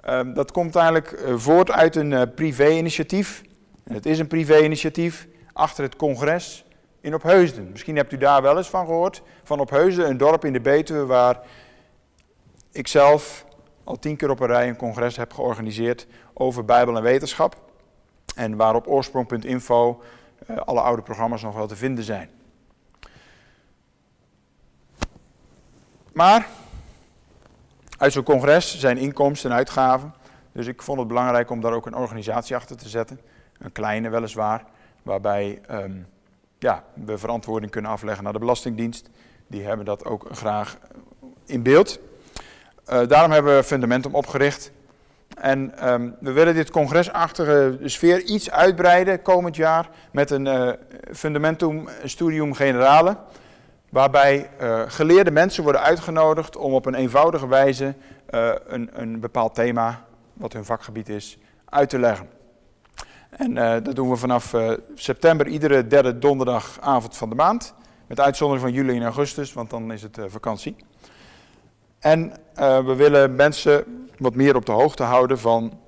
Ehm, 0.00 0.32
dat 0.32 0.52
komt 0.52 0.76
eigenlijk 0.76 1.12
eh, 1.12 1.34
voort 1.36 1.70
uit 1.70 1.96
een 1.96 2.10
uh, 2.10 2.22
privé-initiatief. 2.34 3.42
Het 3.84 4.06
is 4.06 4.18
een 4.18 4.26
privé-initiatief 4.26 5.26
achter 5.52 5.84
het 5.84 5.96
congres 5.96 6.64
in 7.00 7.14
Opheusden. 7.14 7.70
Misschien 7.70 7.96
hebt 7.96 8.12
u 8.12 8.16
daar 8.16 8.42
wel 8.42 8.56
eens 8.56 8.68
van 8.68 8.86
gehoord. 8.86 9.22
Van 9.44 9.60
Opheusden, 9.60 10.08
een 10.08 10.16
dorp 10.16 10.44
in 10.44 10.52
de 10.52 10.60
Betuwe 10.60 11.06
waar 11.06 11.40
ik 12.72 12.88
zelf 12.88 13.44
al 13.84 13.98
tien 13.98 14.16
keer 14.16 14.30
op 14.30 14.40
een 14.40 14.46
rij 14.46 14.68
een 14.68 14.76
congres 14.76 15.16
heb 15.16 15.32
georganiseerd 15.32 16.06
over 16.34 16.64
Bijbel 16.64 16.96
en 16.96 17.02
wetenschap. 17.02 17.56
En 18.34 18.56
waar 18.56 18.74
op 18.74 18.86
oorsprong.info 18.86 20.02
uh, 20.50 20.56
alle 20.56 20.80
oude 20.80 21.02
programma's 21.02 21.42
nog 21.42 21.54
wel 21.54 21.66
te 21.66 21.76
vinden 21.76 22.04
zijn. 22.04 22.30
Maar 26.12 26.48
uit 27.98 28.12
zo'n 28.12 28.22
congres 28.22 28.78
zijn 28.78 28.98
inkomsten 28.98 29.50
en 29.50 29.56
uitgaven. 29.56 30.14
Dus 30.52 30.66
ik 30.66 30.82
vond 30.82 30.98
het 30.98 31.08
belangrijk 31.08 31.50
om 31.50 31.60
daar 31.60 31.72
ook 31.72 31.86
een 31.86 31.96
organisatie 31.96 32.56
achter 32.56 32.76
te 32.76 32.88
zetten. 32.88 33.20
Een 33.58 33.72
kleine 33.72 34.08
weliswaar, 34.08 34.64
waarbij 35.02 35.60
um, 35.70 36.06
ja, 36.58 36.84
we 36.94 37.18
verantwoording 37.18 37.70
kunnen 37.70 37.90
afleggen 37.90 38.24
naar 38.24 38.32
de 38.32 38.38
Belastingdienst. 38.38 39.08
Die 39.46 39.62
hebben 39.62 39.86
dat 39.86 40.04
ook 40.04 40.26
graag 40.30 40.78
in 41.46 41.62
beeld. 41.62 41.98
Uh, 42.92 43.06
daarom 43.06 43.30
hebben 43.30 43.56
we 43.56 43.62
Fundamentum 43.62 44.14
opgericht. 44.14 44.70
En 45.36 45.88
um, 45.92 46.16
we 46.20 46.32
willen 46.32 46.54
dit 46.54 46.70
congresachtige 46.70 47.78
sfeer 47.84 48.22
iets 48.22 48.50
uitbreiden 48.50 49.22
komend 49.22 49.56
jaar 49.56 49.88
met 50.12 50.30
een 50.30 50.46
uh, 50.46 50.72
Fundamentum 51.12 51.88
Studium 52.04 52.54
Generale. 52.54 53.16
Waarbij 53.88 54.50
uh, 54.60 54.82
geleerde 54.86 55.30
mensen 55.30 55.62
worden 55.62 55.82
uitgenodigd 55.82 56.56
om 56.56 56.74
op 56.74 56.86
een 56.86 56.94
eenvoudige 56.94 57.48
wijze 57.48 57.94
uh, 58.30 58.50
een, 58.66 58.90
een, 58.92 59.20
bepaald 59.20 59.54
thema, 59.54 60.04
wat 60.32 60.52
hun 60.52 60.64
vakgebied 60.64 61.08
is, 61.08 61.38
uit 61.64 61.88
te 61.88 61.98
leggen. 61.98 62.28
En 63.30 63.54
dat 63.82 63.96
doen 63.96 64.10
we 64.10 64.16
vanaf 64.16 64.54
september 64.94 65.46
iedere 65.46 65.86
derde 65.86 66.18
donderdagavond 66.18 67.16
van 67.16 67.28
de 67.28 67.34
maand. 67.34 67.74
Met 68.06 68.20
uitzondering 68.20 68.64
van 68.64 68.74
juli 68.74 68.96
en 68.96 69.04
augustus, 69.04 69.52
want 69.52 69.70
dan 69.70 69.92
is 69.92 70.02
het 70.02 70.18
vakantie. 70.26 70.76
En 71.98 72.32
we 72.54 72.94
willen 72.96 73.34
mensen 73.34 74.08
wat 74.18 74.34
meer 74.34 74.56
op 74.56 74.66
de 74.66 74.72
hoogte 74.72 75.02
houden 75.02 75.38
van 75.38 75.80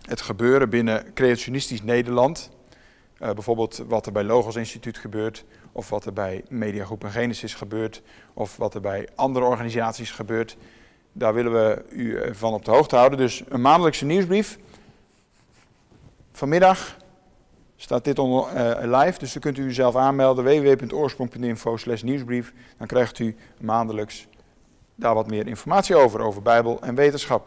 het 0.00 0.20
gebeuren 0.20 0.70
binnen 0.70 1.12
creationistisch 1.14 1.82
Nederland. 1.82 2.50
Bijvoorbeeld 3.18 3.82
wat 3.88 4.06
er 4.06 4.12
bij 4.12 4.24
Logos 4.24 4.56
Instituut 4.56 4.98
gebeurt, 4.98 5.44
of 5.76 5.88
wat 5.88 6.04
er 6.04 6.12
bij 6.12 6.44
Mediagroep 6.48 7.04
en 7.04 7.10
Genesis 7.10 7.54
gebeurt, 7.54 8.02
of 8.34 8.56
wat 8.56 8.74
er 8.74 8.80
bij 8.80 9.08
andere 9.14 9.44
organisaties 9.44 10.10
gebeurt. 10.10 10.56
Daar 11.12 11.34
willen 11.34 11.52
we 11.52 11.84
u 11.90 12.16
eh, 12.16 12.34
van 12.34 12.52
op 12.52 12.64
de 12.64 12.70
hoogte 12.70 12.96
houden. 12.96 13.18
Dus 13.18 13.42
een 13.48 13.60
maandelijkse 13.60 14.04
nieuwsbrief. 14.04 14.58
Vanmiddag 16.32 16.96
staat 17.76 18.04
dit 18.04 18.18
onder, 18.18 18.44
uh, 18.54 18.98
live, 18.98 19.18
dus 19.18 19.32
dan 19.32 19.42
kunt 19.42 19.58
u 19.58 19.62
uzelf 19.62 19.96
aanmelden. 19.96 20.44
www.oorsprong.info 20.44 21.76
nieuwsbrief. 22.02 22.52
Dan 22.78 22.86
krijgt 22.86 23.18
u 23.18 23.36
maandelijks 23.60 24.26
daar 24.94 25.14
wat 25.14 25.26
meer 25.26 25.46
informatie 25.46 25.96
over, 25.96 26.20
over 26.20 26.42
Bijbel 26.42 26.80
en 26.80 26.94
wetenschap. 26.94 27.46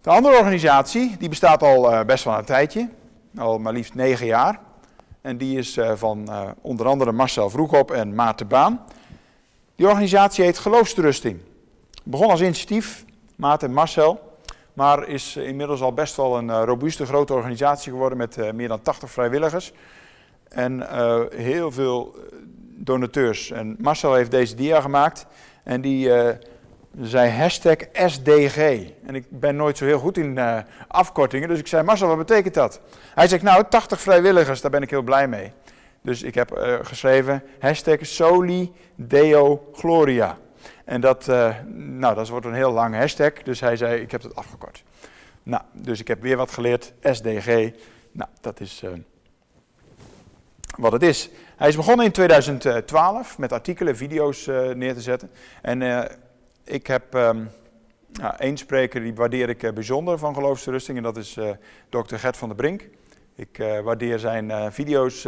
De 0.00 0.10
andere 0.10 0.36
organisatie, 0.36 1.16
die 1.16 1.28
bestaat 1.28 1.62
al 1.62 1.92
uh, 1.92 2.04
best 2.04 2.24
wel 2.24 2.38
een 2.38 2.44
tijdje, 2.44 2.88
al 3.36 3.58
maar 3.58 3.72
liefst 3.72 3.94
negen 3.94 4.26
jaar. 4.26 4.66
En 5.20 5.36
die 5.36 5.58
is 5.58 5.76
uh, 5.76 5.92
van 5.94 6.26
uh, 6.28 6.48
onder 6.60 6.86
andere 6.86 7.12
Marcel 7.12 7.50
Vroegop 7.50 7.90
en 7.90 8.14
Maarten 8.14 8.48
Baan. 8.48 8.84
Die 9.76 9.86
organisatie 9.86 10.44
heet 10.44 10.58
Geloofsterusting. 10.58 11.40
Begon 12.04 12.30
als 12.30 12.40
initiatief, 12.40 13.04
Maarten 13.36 13.68
en 13.68 13.74
Marcel, 13.74 14.36
maar 14.72 15.08
is 15.08 15.36
inmiddels 15.36 15.80
al 15.80 15.92
best 15.92 16.16
wel 16.16 16.38
een 16.38 16.64
robuuste 16.64 17.06
grote 17.06 17.32
organisatie 17.34 17.92
geworden 17.92 18.18
met 18.18 18.52
meer 18.52 18.68
dan 18.68 18.82
80 18.82 19.10
vrijwilligers. 19.10 19.72
En 20.48 20.86
heel 21.34 21.72
veel 21.72 22.16
donateurs. 22.76 23.50
En 23.50 23.76
Marcel 23.78 24.14
heeft 24.14 24.30
deze 24.30 24.54
dia 24.54 24.80
gemaakt 24.80 25.26
en 25.64 25.80
die 25.80 26.10
zei 27.00 27.30
hashtag 27.30 27.76
SDG. 27.92 28.56
En 29.06 29.14
ik 29.14 29.24
ben 29.28 29.56
nooit 29.56 29.76
zo 29.76 29.84
heel 29.84 29.98
goed 29.98 30.16
in 30.16 30.36
uh, 30.36 30.58
afkortingen, 30.88 31.48
dus 31.48 31.58
ik 31.58 31.66
zei, 31.66 31.82
Marcel, 31.82 32.08
wat 32.08 32.16
betekent 32.16 32.54
dat? 32.54 32.80
Hij 33.14 33.28
zegt, 33.28 33.42
nou, 33.42 33.64
80 33.68 34.00
vrijwilligers, 34.00 34.60
daar 34.60 34.70
ben 34.70 34.82
ik 34.82 34.90
heel 34.90 35.02
blij 35.02 35.28
mee. 35.28 35.52
Dus 36.02 36.22
ik 36.22 36.34
heb 36.34 36.58
uh, 36.58 36.74
geschreven 36.82 37.42
hashtag 37.58 37.96
Soli 38.00 38.72
Deo 38.94 39.68
Gloria. 39.72 40.38
En 40.84 41.00
dat, 41.00 41.28
uh, 41.28 41.54
nou, 41.74 42.14
dat 42.14 42.28
wordt 42.28 42.46
een 42.46 42.54
heel 42.54 42.72
lang 42.72 42.94
hashtag, 42.94 43.32
dus 43.32 43.60
hij 43.60 43.76
zei, 43.76 44.00
ik 44.00 44.10
heb 44.10 44.22
het 44.22 44.34
afgekort. 44.34 44.84
Nou, 45.42 45.62
dus 45.72 46.00
ik 46.00 46.08
heb 46.08 46.22
weer 46.22 46.36
wat 46.36 46.52
geleerd, 46.52 46.92
SDG. 47.02 47.46
Nou, 48.12 48.30
dat 48.40 48.60
is 48.60 48.84
wat 50.76 50.92
het 50.92 51.02
is. 51.02 51.30
Hij 51.56 51.68
is 51.68 51.76
begonnen 51.76 52.06
in 52.06 52.12
2012 52.12 53.38
met 53.38 53.52
artikelen, 53.52 53.96
video's 53.96 54.46
neer 54.74 54.94
te 54.94 55.00
zetten. 55.00 55.30
En 55.62 55.82
ik 56.68 56.86
heb 56.86 57.14
um, 57.14 57.50
nou, 58.12 58.34
één 58.38 58.56
spreker 58.56 59.00
die 59.00 59.14
waardeer 59.14 59.48
ik 59.48 59.62
uh, 59.62 59.72
bijzonder 59.72 60.18
van 60.18 60.34
geloofsrusting 60.34 60.96
en 60.96 61.02
dat 61.02 61.16
is 61.16 61.36
uh, 61.36 61.50
dokter 61.88 62.18
Gert 62.18 62.36
van 62.36 62.48
der 62.48 62.56
Brink. 62.56 62.88
Ik 63.34 63.58
uh, 63.58 63.80
waardeer 63.80 64.18
zijn 64.18 64.72
video's 64.72 65.26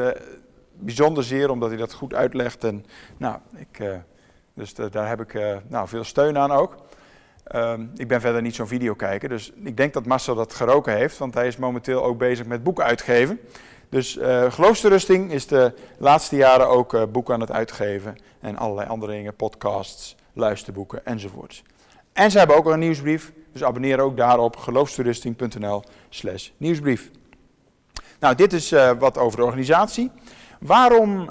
bijzonder 0.73 1.25
zeer 1.25 1.51
omdat 1.51 1.69
hij 1.69 1.79
dat 1.79 1.93
goed 1.93 2.15
uitlegt. 2.15 2.65
En, 2.65 2.85
nou, 3.17 3.39
ik, 3.57 3.83
dus 4.55 4.75
daar 4.75 5.09
heb 5.09 5.21
ik 5.21 5.61
nou, 5.69 5.89
veel 5.89 6.05
steun 6.05 6.39
aan 6.39 6.51
ook. 6.51 6.77
Um, 7.55 7.91
ik 7.97 8.09
ben 8.09 8.21
verder 8.21 8.43
niet 8.43 8.55
zo'n 8.55 8.67
videokijker, 8.67 9.29
dus 9.29 9.53
ik 9.65 9.77
denk 9.77 9.93
dat 9.93 10.07
Marcel 10.07 10.35
dat 10.35 10.55
geroken 10.55 10.97
heeft, 10.97 11.19
want 11.19 11.35
hij 11.35 11.47
is 11.47 11.57
momenteel 11.57 12.05
ook 12.05 12.19
bezig 12.19 12.47
met 12.47 12.63
boeken 12.63 12.85
uitgeven. 12.85 13.41
Dus 13.89 14.17
uh, 14.17 14.53
Geloofsterusting 14.53 15.33
is 15.33 15.47
de 15.47 15.75
laatste 15.99 16.37
jaren 16.37 16.69
ook 16.69 16.95
uh, 16.95 17.03
boeken 17.13 17.35
aan 17.35 17.41
het 17.41 17.53
uitgeven 17.53 18.17
en 18.41 18.57
allerlei 18.57 18.89
andere 18.89 19.13
dingen, 19.13 19.35
podcasts, 19.35 20.17
luisterboeken 20.41 21.07
enzovoorts. 21.07 21.63
En 22.13 22.31
ze 22.31 22.39
hebben 22.39 22.57
ook 22.57 22.67
een 22.67 22.79
nieuwsbrief, 22.79 23.33
dus 23.53 23.65
abonneer 23.65 24.01
ook 24.01 24.17
daarop 24.17 24.57
geloofstoerusting.nl 24.57 25.83
slash 26.09 26.51
nieuwsbrief. 26.57 27.11
Nou, 28.21 28.35
dit 28.35 28.53
is 28.53 28.73
uh, 28.73 28.91
wat 28.99 29.19
over 29.19 29.39
de 29.39 29.45
organisatie. 29.45 30.11
Waarom 30.61 31.31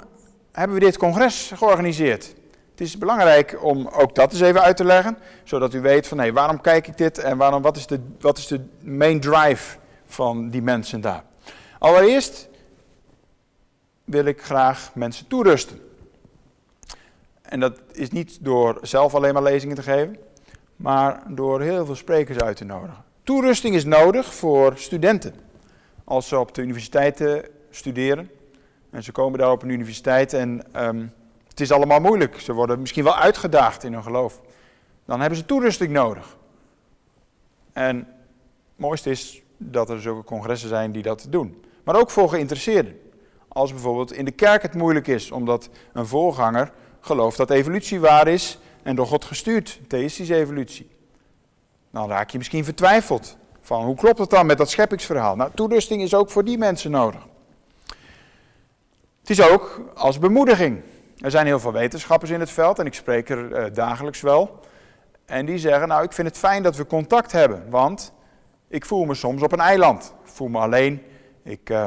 hebben 0.52 0.76
we 0.76 0.84
dit 0.84 0.98
congres 0.98 1.50
georganiseerd? 1.54 2.34
Het 2.70 2.80
is 2.80 2.98
belangrijk 2.98 3.64
om 3.64 3.88
ook 3.88 4.14
dat 4.14 4.32
eens 4.32 4.40
even 4.40 4.62
uit 4.62 4.76
te 4.76 4.84
leggen, 4.84 5.18
zodat 5.44 5.74
u 5.74 5.80
weet 5.80 6.06
van 6.06 6.18
hé, 6.18 6.32
waarom 6.32 6.60
kijk 6.60 6.86
ik 6.86 6.96
dit 6.96 7.18
en 7.18 7.36
waarom, 7.36 7.62
wat, 7.62 7.76
is 7.76 7.86
de, 7.86 8.00
wat 8.20 8.38
is 8.38 8.46
de 8.46 8.60
main 8.80 9.20
drive 9.20 9.78
van 10.06 10.48
die 10.48 10.62
mensen 10.62 11.00
daar. 11.00 11.24
Allereerst 11.78 12.48
wil 14.04 14.24
ik 14.24 14.42
graag 14.42 14.90
mensen 14.94 15.26
toerusten. 15.26 15.89
En 17.50 17.60
dat 17.60 17.80
is 17.92 18.10
niet 18.10 18.44
door 18.44 18.78
zelf 18.82 19.14
alleen 19.14 19.34
maar 19.34 19.42
lezingen 19.42 19.76
te 19.76 19.82
geven, 19.82 20.16
maar 20.76 21.22
door 21.28 21.60
heel 21.60 21.86
veel 21.86 21.94
sprekers 21.94 22.38
uit 22.38 22.56
te 22.56 22.64
nodigen. 22.64 23.04
Toerusting 23.22 23.74
is 23.74 23.84
nodig 23.84 24.34
voor 24.34 24.72
studenten. 24.76 25.34
Als 26.04 26.28
ze 26.28 26.38
op 26.38 26.54
de 26.54 26.62
universiteiten 26.62 27.44
studeren 27.70 28.30
en 28.90 29.02
ze 29.02 29.12
komen 29.12 29.38
daar 29.38 29.50
op 29.50 29.62
een 29.62 29.68
universiteit 29.68 30.32
en 30.32 30.62
um, 30.76 31.12
het 31.48 31.60
is 31.60 31.72
allemaal 31.72 32.00
moeilijk. 32.00 32.40
Ze 32.40 32.52
worden 32.52 32.80
misschien 32.80 33.04
wel 33.04 33.16
uitgedaagd 33.16 33.84
in 33.84 33.92
hun 33.92 34.02
geloof. 34.02 34.40
Dan 35.04 35.20
hebben 35.20 35.38
ze 35.38 35.44
toerusting 35.44 35.92
nodig. 35.92 36.36
En 37.72 37.96
het 37.96 38.06
mooiste 38.76 39.10
is 39.10 39.42
dat 39.56 39.90
er 39.90 40.00
zulke 40.00 40.24
congressen 40.24 40.68
zijn 40.68 40.92
die 40.92 41.02
dat 41.02 41.26
doen. 41.28 41.64
Maar 41.84 41.96
ook 41.96 42.10
voor 42.10 42.28
geïnteresseerden. 42.28 43.00
Als 43.48 43.70
bijvoorbeeld 43.72 44.12
in 44.12 44.24
de 44.24 44.30
kerk 44.30 44.62
het 44.62 44.74
moeilijk 44.74 45.06
is, 45.06 45.30
omdat 45.30 45.70
een 45.92 46.06
voorganger 46.06 46.72
gelooft 47.00 47.36
dat 47.36 47.50
evolutie 47.50 48.00
waar 48.00 48.28
is 48.28 48.58
en 48.82 48.96
door 48.96 49.06
God 49.06 49.24
gestuurd, 49.24 49.80
theïstische 49.88 50.34
evolutie. 50.34 50.90
Dan 51.90 52.08
raak 52.08 52.30
je 52.30 52.38
misschien 52.38 52.64
vertwijfeld 52.64 53.36
van 53.60 53.84
hoe 53.84 53.96
klopt 53.96 54.18
het 54.18 54.30
dan 54.30 54.46
met 54.46 54.58
dat 54.58 54.70
scheppingsverhaal. 54.70 55.36
Nou, 55.36 55.50
toerusting 55.54 56.02
is 56.02 56.14
ook 56.14 56.30
voor 56.30 56.44
die 56.44 56.58
mensen 56.58 56.90
nodig. 56.90 57.26
Het 59.20 59.30
is 59.30 59.42
ook 59.42 59.92
als 59.94 60.18
bemoediging. 60.18 60.82
Er 61.18 61.30
zijn 61.30 61.46
heel 61.46 61.60
veel 61.60 61.72
wetenschappers 61.72 62.30
in 62.30 62.40
het 62.40 62.50
veld 62.50 62.78
en 62.78 62.86
ik 62.86 62.94
spreek 62.94 63.28
er 63.28 63.50
uh, 63.50 63.74
dagelijks 63.74 64.20
wel. 64.20 64.60
En 65.24 65.46
die 65.46 65.58
zeggen, 65.58 65.88
nou 65.88 66.04
ik 66.04 66.12
vind 66.12 66.28
het 66.28 66.38
fijn 66.38 66.62
dat 66.62 66.76
we 66.76 66.86
contact 66.86 67.32
hebben, 67.32 67.70
want 67.70 68.12
ik 68.68 68.84
voel 68.84 69.04
me 69.04 69.14
soms 69.14 69.42
op 69.42 69.52
een 69.52 69.60
eiland. 69.60 70.14
Ik 70.24 70.30
voel 70.30 70.48
me 70.48 70.58
alleen, 70.58 71.02
ik 71.42 71.70
uh, 71.70 71.86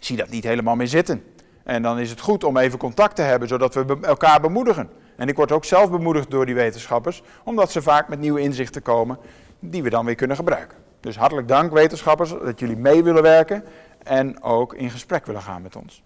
zie 0.00 0.16
dat 0.16 0.28
niet 0.28 0.44
helemaal 0.44 0.76
meer 0.76 0.88
zitten. 0.88 1.24
En 1.64 1.82
dan 1.82 1.98
is 1.98 2.10
het 2.10 2.20
goed 2.20 2.44
om 2.44 2.56
even 2.56 2.78
contact 2.78 3.16
te 3.16 3.22
hebben, 3.22 3.48
zodat 3.48 3.74
we 3.74 3.98
elkaar 4.02 4.40
bemoedigen. 4.40 4.90
En 5.16 5.28
ik 5.28 5.36
word 5.36 5.52
ook 5.52 5.64
zelf 5.64 5.90
bemoedigd 5.90 6.30
door 6.30 6.46
die 6.46 6.54
wetenschappers, 6.54 7.22
omdat 7.44 7.70
ze 7.70 7.82
vaak 7.82 8.08
met 8.08 8.18
nieuwe 8.18 8.40
inzichten 8.40 8.82
komen 8.82 9.18
die 9.58 9.82
we 9.82 9.90
dan 9.90 10.04
weer 10.04 10.14
kunnen 10.14 10.36
gebruiken. 10.36 10.78
Dus 11.00 11.16
hartelijk 11.16 11.48
dank 11.48 11.72
wetenschappers 11.72 12.30
dat 12.30 12.58
jullie 12.58 12.76
mee 12.76 13.02
willen 13.02 13.22
werken 13.22 13.64
en 14.02 14.42
ook 14.42 14.74
in 14.74 14.90
gesprek 14.90 15.26
willen 15.26 15.42
gaan 15.42 15.62
met 15.62 15.76
ons. 15.76 16.02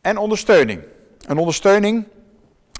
En 0.00 0.16
ondersteuning. 0.16 0.80
Een 1.26 1.38
ondersteuning, 1.38 2.04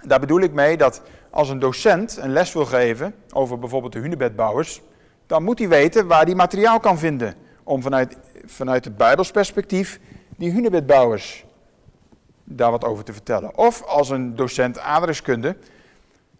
daar 0.05 0.21
bedoel 0.21 0.41
ik 0.41 0.53
mee 0.53 0.77
dat 0.77 1.03
als 1.31 1.49
een 1.49 1.59
docent 1.59 2.17
een 2.17 2.33
les 2.33 2.53
wil 2.53 2.65
geven 2.65 3.15
over 3.33 3.59
bijvoorbeeld 3.59 3.93
de 3.93 3.99
hunebedbouwers, 3.99 4.83
dan 5.27 5.43
moet 5.43 5.59
hij 5.59 5.69
weten 5.69 6.07
waar 6.07 6.25
hij 6.25 6.35
materiaal 6.35 6.81
kan 6.81 6.99
vinden 6.99 7.35
om 7.63 7.83
vanuit, 7.83 8.17
vanuit 8.45 8.85
het 8.85 8.97
Bijbels 8.97 9.31
perspectief 9.31 10.01
die 10.37 10.51
hunebedbouwers 10.51 11.45
daar 12.45 12.71
wat 12.71 12.85
over 12.85 13.05
te 13.05 13.13
vertellen. 13.13 13.57
Of 13.59 13.83
als 13.83 14.11
een 14.11 14.37
docent 14.37 14.79
aardrijkskunde, 14.79 15.57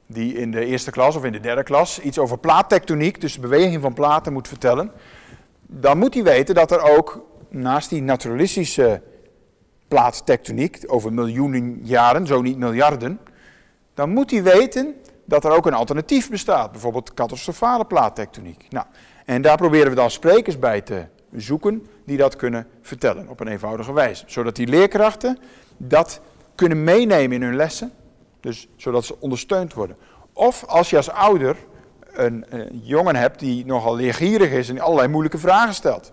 die 0.07 0.35
in 0.35 0.51
de 0.51 0.65
eerste 0.65 0.91
klas 0.91 1.17
of 1.17 1.25
in 1.25 1.33
de 1.33 1.41
derde 1.41 1.63
klas 1.63 2.01
iets 2.01 2.19
over 2.19 2.39
plaattectoniek, 2.39 3.21
dus 3.21 3.35
de 3.35 3.41
beweging 3.41 3.83
van 3.83 3.95
platen, 3.95 4.33
moet 4.33 4.49
vertellen, 4.49 4.93
dan 5.67 5.99
moet 5.99 6.15
hij 6.15 6.23
weten 6.23 6.55
dat 6.55 6.71
er 6.71 6.81
ook 6.97 7.25
naast 7.49 7.91
die 7.91 8.03
naturalistische 8.03 9.03
plaattectoniek, 9.89 10.85
over 10.87 11.13
miljoenen 11.13 11.81
jaren, 11.83 12.27
zo 12.27 12.43
niet 12.43 12.59
miljarden, 12.59 13.21
dan 13.95 14.11
moet 14.11 14.31
hij 14.31 14.43
weten 14.43 14.95
dat 15.25 15.45
er 15.45 15.51
ook 15.51 15.67
een 15.67 15.75
alternatief 15.75 16.31
bestaat, 16.31 16.73
bijvoorbeeld 16.73 17.15
catastrofale 17.15 17.85
plaattectoniek. 17.85 18.67
Nou, 18.71 18.87
en 19.25 19.43
daar 19.43 19.57
proberen 19.57 19.89
we 19.89 19.95
dan 19.95 20.11
sprekers 20.11 20.59
bij 20.59 20.81
te 20.81 21.05
zoeken 21.41 21.87
die 22.05 22.17
dat 22.17 22.37
kunnen 22.37 22.67
vertellen 22.83 23.29
op 23.29 23.41
een 23.41 23.49
eenvoudige 23.49 23.93
wijze. 23.93 24.25
Zodat 24.27 24.57
die 24.57 24.67
leerkrachten 24.67 25.39
dat 25.77 26.21
kunnen 26.55 26.85
meenemen 26.85 27.37
in 27.37 27.43
hun 27.43 27.57
lessen, 27.57 27.93
dus 28.41 28.69
zodat 28.77 29.05
ze 29.05 29.21
ondersteund 29.21 29.75
worden. 29.75 29.97
Of 30.33 30.65
als 30.65 30.91
je 30.91 30.97
als 30.97 31.11
ouder 31.11 31.57
een, 32.13 32.45
een 32.49 32.81
jongen 32.83 33.17
hebt 33.17 33.39
die 33.39 33.67
nogal 33.67 33.97
leergierig 33.97 34.51
is 34.51 34.69
en 34.69 34.81
allerlei 34.81 35.09
moeilijke 35.09 35.39
vragen 35.39 35.75
stelt. 35.75 36.13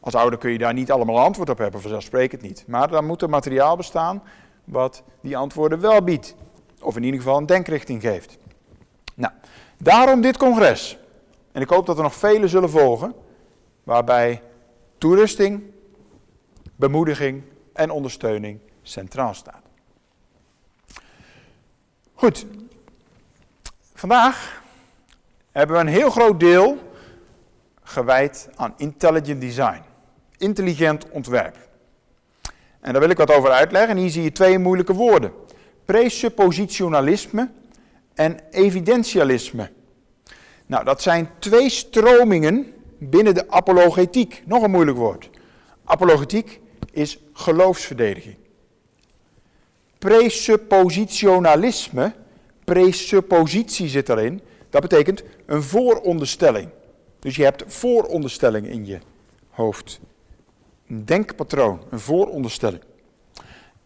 Als 0.00 0.14
ouder 0.14 0.38
kun 0.38 0.50
je 0.50 0.58
daar 0.58 0.74
niet 0.74 0.90
allemaal 0.90 1.18
antwoord 1.18 1.50
op 1.50 1.58
hebben, 1.58 1.80
vanzelfsprekend 1.80 2.42
niet. 2.42 2.64
Maar 2.66 2.88
dan 2.88 3.06
moet 3.06 3.22
er 3.22 3.30
materiaal 3.30 3.76
bestaan 3.76 4.22
wat 4.64 5.02
die 5.20 5.36
antwoorden 5.36 5.80
wel 5.80 6.02
biedt. 6.02 6.34
Of 6.80 6.96
in 6.96 7.02
ieder 7.02 7.20
geval 7.20 7.38
een 7.38 7.46
denkrichting 7.46 8.00
geeft. 8.00 8.38
Nou, 9.14 9.32
daarom 9.78 10.20
dit 10.20 10.36
congres. 10.36 10.98
En 11.52 11.62
ik 11.62 11.68
hoop 11.68 11.86
dat 11.86 11.96
er 11.96 12.02
nog 12.02 12.14
vele 12.14 12.48
zullen 12.48 12.70
volgen 12.70 13.14
waarbij 13.84 14.42
toerusting, 14.98 15.62
bemoediging 16.76 17.42
en 17.72 17.90
ondersteuning 17.90 18.60
centraal 18.82 19.34
staat. 19.34 19.62
Goed, 22.14 22.46
vandaag 23.94 24.62
hebben 25.52 25.76
we 25.76 25.82
een 25.82 25.88
heel 25.88 26.10
groot 26.10 26.40
deel 26.40 26.92
gewijd 27.82 28.48
aan 28.54 28.74
intelligent 28.76 29.40
design, 29.40 29.82
intelligent 30.36 31.10
ontwerp. 31.10 31.56
En 32.80 32.92
daar 32.92 33.00
wil 33.00 33.10
ik 33.10 33.16
wat 33.16 33.32
over 33.32 33.50
uitleggen. 33.50 33.90
En 33.90 33.96
hier 33.96 34.10
zie 34.10 34.22
je 34.22 34.32
twee 34.32 34.58
moeilijke 34.58 34.92
woorden. 34.92 35.32
Presuppositionalisme 35.84 37.50
en 38.14 38.40
evidentialisme. 38.50 39.70
Nou, 40.66 40.84
dat 40.84 41.02
zijn 41.02 41.30
twee 41.38 41.68
stromingen 41.68 42.73
binnen 42.98 43.34
de 43.34 43.50
apologetiek. 43.50 44.42
Nog 44.46 44.62
een 44.62 44.70
moeilijk 44.70 44.96
woord. 44.96 45.30
Apologetiek 45.84 46.60
is 46.92 47.18
geloofsverdediging. 47.32 48.36
Presuppositionalisme, 49.98 52.12
presuppositie 52.64 53.88
zit 53.88 54.08
erin, 54.08 54.40
dat 54.70 54.82
betekent 54.82 55.22
een 55.46 55.62
vooronderstelling. 55.62 56.68
Dus 57.18 57.36
je 57.36 57.42
hebt 57.42 57.64
vooronderstellingen 57.66 58.70
in 58.70 58.86
je 58.86 58.98
hoofd. 59.50 60.00
Een 60.88 61.04
denkpatroon, 61.04 61.80
een 61.90 62.00
vooronderstelling. 62.00 62.82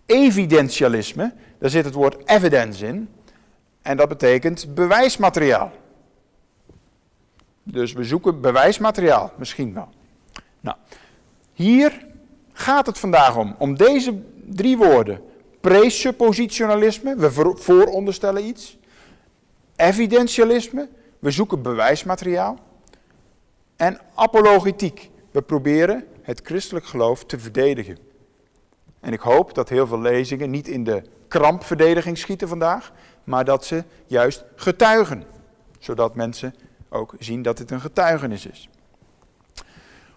Evidentialisme, 0.07 1.33
daar 1.59 1.71
zit 1.71 1.85
het 1.85 1.95
woord 1.95 2.31
evidence 2.31 2.87
in. 2.87 3.09
En 3.83 3.97
dat 3.97 4.09
betekent 4.09 4.75
bewijsmateriaal. 4.75 5.73
Dus 7.73 7.93
we 7.93 8.05
zoeken 8.05 8.41
bewijsmateriaal, 8.41 9.33
misschien 9.37 9.75
wel. 9.75 9.89
Nou, 10.61 10.77
hier 11.53 12.07
gaat 12.53 12.87
het 12.87 12.99
vandaag 12.99 13.37
om. 13.37 13.55
Om 13.59 13.77
deze 13.77 14.23
drie 14.45 14.77
woorden. 14.77 15.21
Presuppositionalisme, 15.61 17.17
we 17.17 17.31
vooronderstellen 17.57 18.45
iets. 18.45 18.79
Evidentialisme, 19.77 20.89
we 21.19 21.31
zoeken 21.31 21.63
bewijsmateriaal. 21.63 22.59
En 23.77 24.01
apologetiek, 24.15 25.11
we 25.31 25.43
proberen 25.43 26.05
het 26.23 26.41
christelijk 26.45 26.87
geloof 26.87 27.25
te 27.25 27.39
verdedigen. 27.39 27.99
En 29.01 29.13
ik 29.13 29.21
hoop 29.21 29.55
dat 29.55 29.69
heel 29.69 29.87
veel 29.87 30.01
lezingen 30.01 30.51
niet 30.51 30.69
in 30.69 30.85
de 30.85 31.03
krampverdediging 31.29 32.19
schieten 32.19 32.49
vandaag, 32.49 32.93
maar 33.25 33.45
dat 33.45 33.65
ze 33.65 33.85
juist 34.07 34.45
getuigen. 34.57 35.25
Zodat 35.79 36.15
mensen 36.15 36.55
ook 36.89 37.15
zien 37.19 37.43
dat 37.43 37.59
het 37.59 37.71
een 37.71 37.81
getuigenis 37.81 38.47
is. 38.47 38.69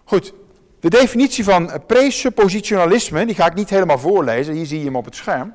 Goed, 0.04 0.32
de 0.80 0.90
definitie 0.90 1.44
van 1.44 1.82
presuppositionalisme, 1.86 3.26
die 3.26 3.34
ga 3.34 3.46
ik 3.46 3.54
niet 3.54 3.70
helemaal 3.70 3.98
voorlezen, 3.98 4.54
hier 4.54 4.66
zie 4.66 4.78
je 4.78 4.84
hem 4.84 4.96
op 4.96 5.04
het 5.04 5.16
scherm. 5.16 5.54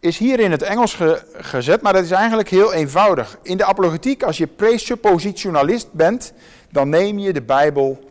Is 0.00 0.18
hier 0.18 0.40
in 0.40 0.50
het 0.50 0.62
Engels 0.62 0.98
gezet, 1.32 1.82
maar 1.82 1.92
dat 1.92 2.04
is 2.04 2.10
eigenlijk 2.10 2.48
heel 2.48 2.72
eenvoudig. 2.72 3.38
In 3.42 3.56
de 3.56 3.64
apologetiek, 3.64 4.22
als 4.22 4.36
je 4.36 4.46
presuppositionalist 4.46 5.92
bent, 5.92 6.32
dan 6.70 6.88
neem 6.88 7.18
je 7.18 7.32
de 7.32 7.42
Bijbel 7.42 8.10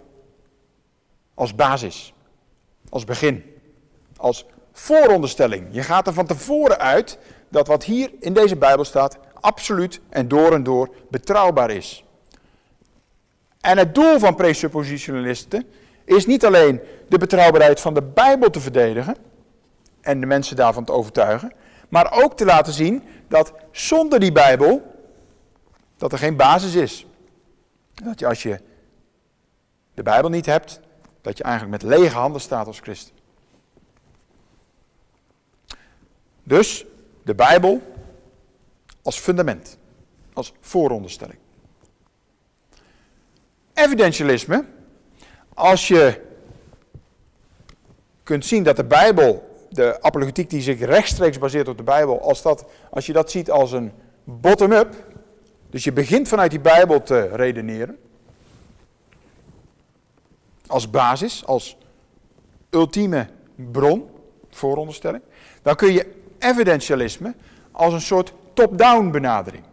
als 1.33 1.55
basis, 1.55 2.13
als 2.89 3.03
begin, 3.03 3.43
als 4.17 4.45
vooronderstelling. 4.73 5.67
Je 5.71 5.83
gaat 5.83 6.07
er 6.07 6.13
van 6.13 6.25
tevoren 6.25 6.79
uit 6.79 7.17
dat 7.49 7.67
wat 7.67 7.83
hier 7.83 8.11
in 8.19 8.33
deze 8.33 8.55
Bijbel 8.55 8.85
staat 8.85 9.17
absoluut 9.45 9.99
en 10.09 10.27
door 10.27 10.53
en 10.53 10.63
door 10.63 10.89
betrouwbaar 11.09 11.69
is. 11.69 12.03
En 13.61 13.77
het 13.77 13.95
doel 13.95 14.19
van 14.19 14.35
presuppositionalisten 14.35 15.67
is 16.05 16.25
niet 16.25 16.45
alleen 16.45 16.81
de 17.07 17.17
betrouwbaarheid 17.17 17.79
van 17.79 17.93
de 17.93 18.01
Bijbel 18.01 18.49
te 18.49 18.59
verdedigen 18.59 19.15
en 20.01 20.19
de 20.19 20.25
mensen 20.25 20.55
daarvan 20.55 20.83
te 20.83 20.91
overtuigen, 20.91 21.51
maar 21.89 22.23
ook 22.23 22.37
te 22.37 22.45
laten 22.45 22.73
zien 22.73 23.03
dat 23.27 23.53
zonder 23.71 24.19
die 24.19 24.31
Bijbel 24.31 24.93
dat 25.97 26.11
er 26.11 26.17
geen 26.17 26.35
basis 26.35 26.75
is. 26.75 27.05
Dat 27.93 28.19
je 28.19 28.27
als 28.27 28.43
je 28.43 28.59
de 29.93 30.03
Bijbel 30.03 30.29
niet 30.29 30.45
hebt, 30.45 30.79
dat 31.21 31.37
je 31.37 31.43
eigenlijk 31.43 31.83
met 31.83 31.91
lege 31.99 32.15
handen 32.15 32.41
staat 32.41 32.67
als 32.67 32.79
christen. 32.79 33.13
Dus 36.43 36.85
de 37.23 37.35
Bijbel 37.35 37.94
als 39.05 39.19
fundament, 39.19 39.77
als 40.33 40.53
vooronderstelling. 40.59 41.37
Evidentialisme, 43.73 44.65
als 45.53 45.87
je 45.87 46.21
kunt 48.23 48.45
zien 48.45 48.63
dat 48.63 48.75
de 48.75 48.83
Bijbel, 48.83 49.57
de 49.69 50.01
apologetiek 50.01 50.49
die 50.49 50.61
zich 50.61 50.79
rechtstreeks 50.79 51.37
baseert 51.37 51.67
op 51.67 51.77
de 51.77 51.83
Bijbel, 51.83 52.21
als, 52.21 52.41
dat, 52.41 52.65
als 52.89 53.05
je 53.05 53.13
dat 53.13 53.31
ziet 53.31 53.51
als 53.51 53.71
een 53.71 53.91
bottom-up, 54.23 54.95
dus 55.69 55.83
je 55.83 55.93
begint 55.93 56.27
vanuit 56.27 56.51
die 56.51 56.59
Bijbel 56.59 57.03
te 57.03 57.21
redeneren, 57.21 57.97
als 60.67 60.89
basis, 60.89 61.45
als 61.45 61.77
ultieme 62.69 63.27
bron, 63.55 64.09
vooronderstelling, 64.49 65.23
dan 65.61 65.75
kun 65.75 65.93
je 65.93 66.13
evidentialisme 66.39 67.35
als 67.71 67.93
een 67.93 68.01
soort 68.01 68.33
top-down 68.55 69.11
benadering. 69.11 69.63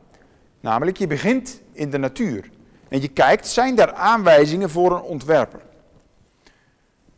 Namelijk, 0.61 0.97
je 0.97 1.07
begint 1.07 1.61
in 1.73 1.91
de 1.91 1.99
natuur. 1.99 2.51
En 2.89 3.01
je 3.01 3.09
kijkt, 3.09 3.47
zijn 3.47 3.79
er 3.79 3.93
aanwijzingen 3.93 4.71
voor 4.71 4.93
een 4.93 5.03
ontwerper? 5.03 5.61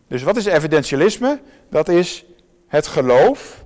Dus 0.07 0.23
wat 0.23 0.37
is 0.37 0.45
evidentialisme? 0.45 1.41
Dat 1.69 1.89
is 1.89 2.25
het 2.67 2.87
geloof. 2.87 3.65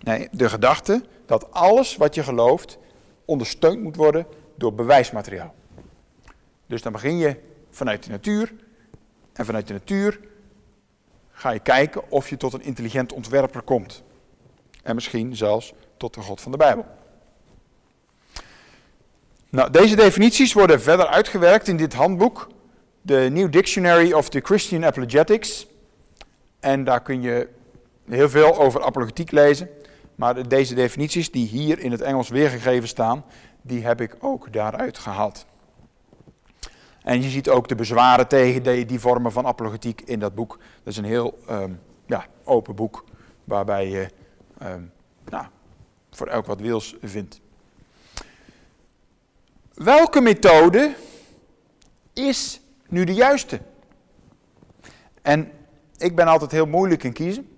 Nee, 0.00 0.28
de 0.30 0.48
gedachte 0.48 1.04
dat 1.26 1.52
alles 1.52 1.96
wat 1.96 2.14
je 2.14 2.22
gelooft 2.22 2.78
ondersteund 3.24 3.82
moet 3.82 3.96
worden 3.96 4.26
door 4.54 4.74
bewijsmateriaal. 4.74 5.54
Dus 6.66 6.82
dan 6.82 6.92
begin 6.92 7.16
je 7.16 7.36
vanuit 7.70 8.02
de 8.02 8.10
natuur. 8.10 8.54
En 9.32 9.44
vanuit 9.44 9.66
de 9.66 9.72
natuur 9.72 10.20
ga 11.30 11.50
je 11.50 11.58
kijken 11.58 12.10
of 12.10 12.28
je 12.28 12.36
tot 12.36 12.52
een 12.52 12.62
intelligent 12.62 13.12
ontwerper 13.12 13.62
komt. 13.62 14.02
En 14.86 14.94
misschien 14.94 15.36
zelfs 15.36 15.72
tot 15.96 16.14
de 16.14 16.20
God 16.20 16.40
van 16.40 16.52
de 16.52 16.58
Bijbel. 16.58 16.86
Nou, 19.50 19.70
deze 19.70 19.96
definities 19.96 20.52
worden 20.52 20.80
verder 20.80 21.06
uitgewerkt 21.06 21.68
in 21.68 21.76
dit 21.76 21.94
handboek, 21.94 22.48
de 23.02 23.28
New 23.32 23.52
Dictionary 23.52 24.12
of 24.12 24.28
the 24.28 24.40
Christian 24.40 24.84
Apologetics. 24.84 25.66
En 26.60 26.84
daar 26.84 27.02
kun 27.02 27.22
je 27.22 27.48
heel 28.08 28.28
veel 28.28 28.58
over 28.58 28.82
apologetiek 28.82 29.30
lezen. 29.30 29.68
Maar 30.14 30.48
deze 30.48 30.74
definities 30.74 31.30
die 31.30 31.46
hier 31.46 31.78
in 31.78 31.90
het 31.90 32.00
Engels 32.00 32.28
weergegeven 32.28 32.88
staan, 32.88 33.24
die 33.62 33.84
heb 33.84 34.00
ik 34.00 34.16
ook 34.20 34.52
daaruit 34.52 34.98
gehaald. 34.98 35.46
En 37.02 37.22
je 37.22 37.28
ziet 37.28 37.48
ook 37.48 37.68
de 37.68 37.74
bezwaren 37.74 38.28
tegen 38.28 38.86
die, 38.86 39.00
vormen 39.00 39.32
van 39.32 39.46
apologetiek 39.46 40.00
in 40.00 40.18
dat 40.18 40.34
boek. 40.34 40.58
Dat 40.58 40.92
is 40.92 40.96
een 40.96 41.04
heel 41.04 41.38
ehm, 41.46 41.72
ja, 42.06 42.26
open 42.44 42.74
boek, 42.74 43.04
waarbij 43.44 43.88
je 43.88 44.08
uh, 44.62 44.74
nou, 45.28 45.46
voor 46.10 46.26
elk 46.26 46.46
wat 46.46 46.60
wils 46.60 46.96
vindt. 47.02 47.40
Welke 49.74 50.20
methode 50.20 50.94
is 52.12 52.60
nu 52.88 53.04
de 53.04 53.14
juiste? 53.14 53.60
En 55.22 55.52
ik 55.96 56.16
ben 56.16 56.26
altijd 56.26 56.50
heel 56.50 56.66
moeilijk 56.66 57.04
in 57.04 57.12
kiezen. 57.12 57.56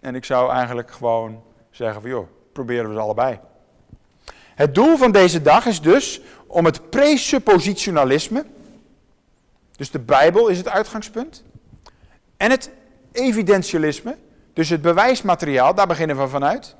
En 0.00 0.14
ik 0.14 0.24
zou 0.24 0.50
eigenlijk 0.52 0.90
gewoon 0.90 1.42
zeggen 1.70 2.00
van 2.00 2.10
joh, 2.10 2.28
proberen 2.52 2.88
we 2.88 2.94
ze 2.94 3.00
allebei. 3.00 3.40
Het 4.54 4.74
doel 4.74 4.96
van 4.96 5.12
deze 5.12 5.42
dag 5.42 5.66
is 5.66 5.80
dus 5.80 6.20
om 6.46 6.64
het 6.64 6.90
presuppositionalisme, 6.90 8.46
dus 9.76 9.90
de 9.90 9.98
Bijbel 9.98 10.48
is 10.48 10.58
het 10.58 10.68
uitgangspunt, 10.68 11.44
en 12.36 12.50
het 12.50 12.70
evidentialisme, 13.12 14.16
dus 14.58 14.68
het 14.68 14.82
bewijsmateriaal, 14.82 15.74
daar 15.74 15.86
beginnen 15.86 16.18
we 16.18 16.28
vanuit, 16.28 16.74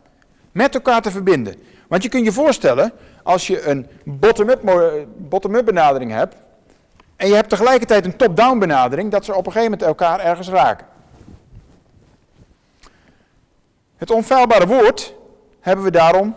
met 0.52 0.74
elkaar 0.74 1.02
te 1.02 1.10
verbinden. 1.10 1.54
Want 1.88 2.02
je 2.02 2.08
kunt 2.08 2.24
je 2.24 2.32
voorstellen, 2.32 2.92
als 3.22 3.46
je 3.46 3.66
een 3.66 3.86
bottom-up 4.04 4.60
bottom 5.16 5.64
benadering 5.64 6.10
hebt, 6.10 6.36
en 7.16 7.28
je 7.28 7.34
hebt 7.34 7.48
tegelijkertijd 7.48 8.04
een 8.04 8.16
top-down 8.16 8.58
benadering, 8.58 9.10
dat 9.10 9.24
ze 9.24 9.34
op 9.34 9.46
een 9.46 9.52
gegeven 9.52 9.70
moment 9.70 9.88
elkaar 9.88 10.20
ergens 10.20 10.48
raken. 10.48 10.86
Het 13.96 14.10
onfeilbare 14.10 14.66
woord 14.66 15.14
hebben 15.60 15.84
we 15.84 15.90
daarom 15.90 16.34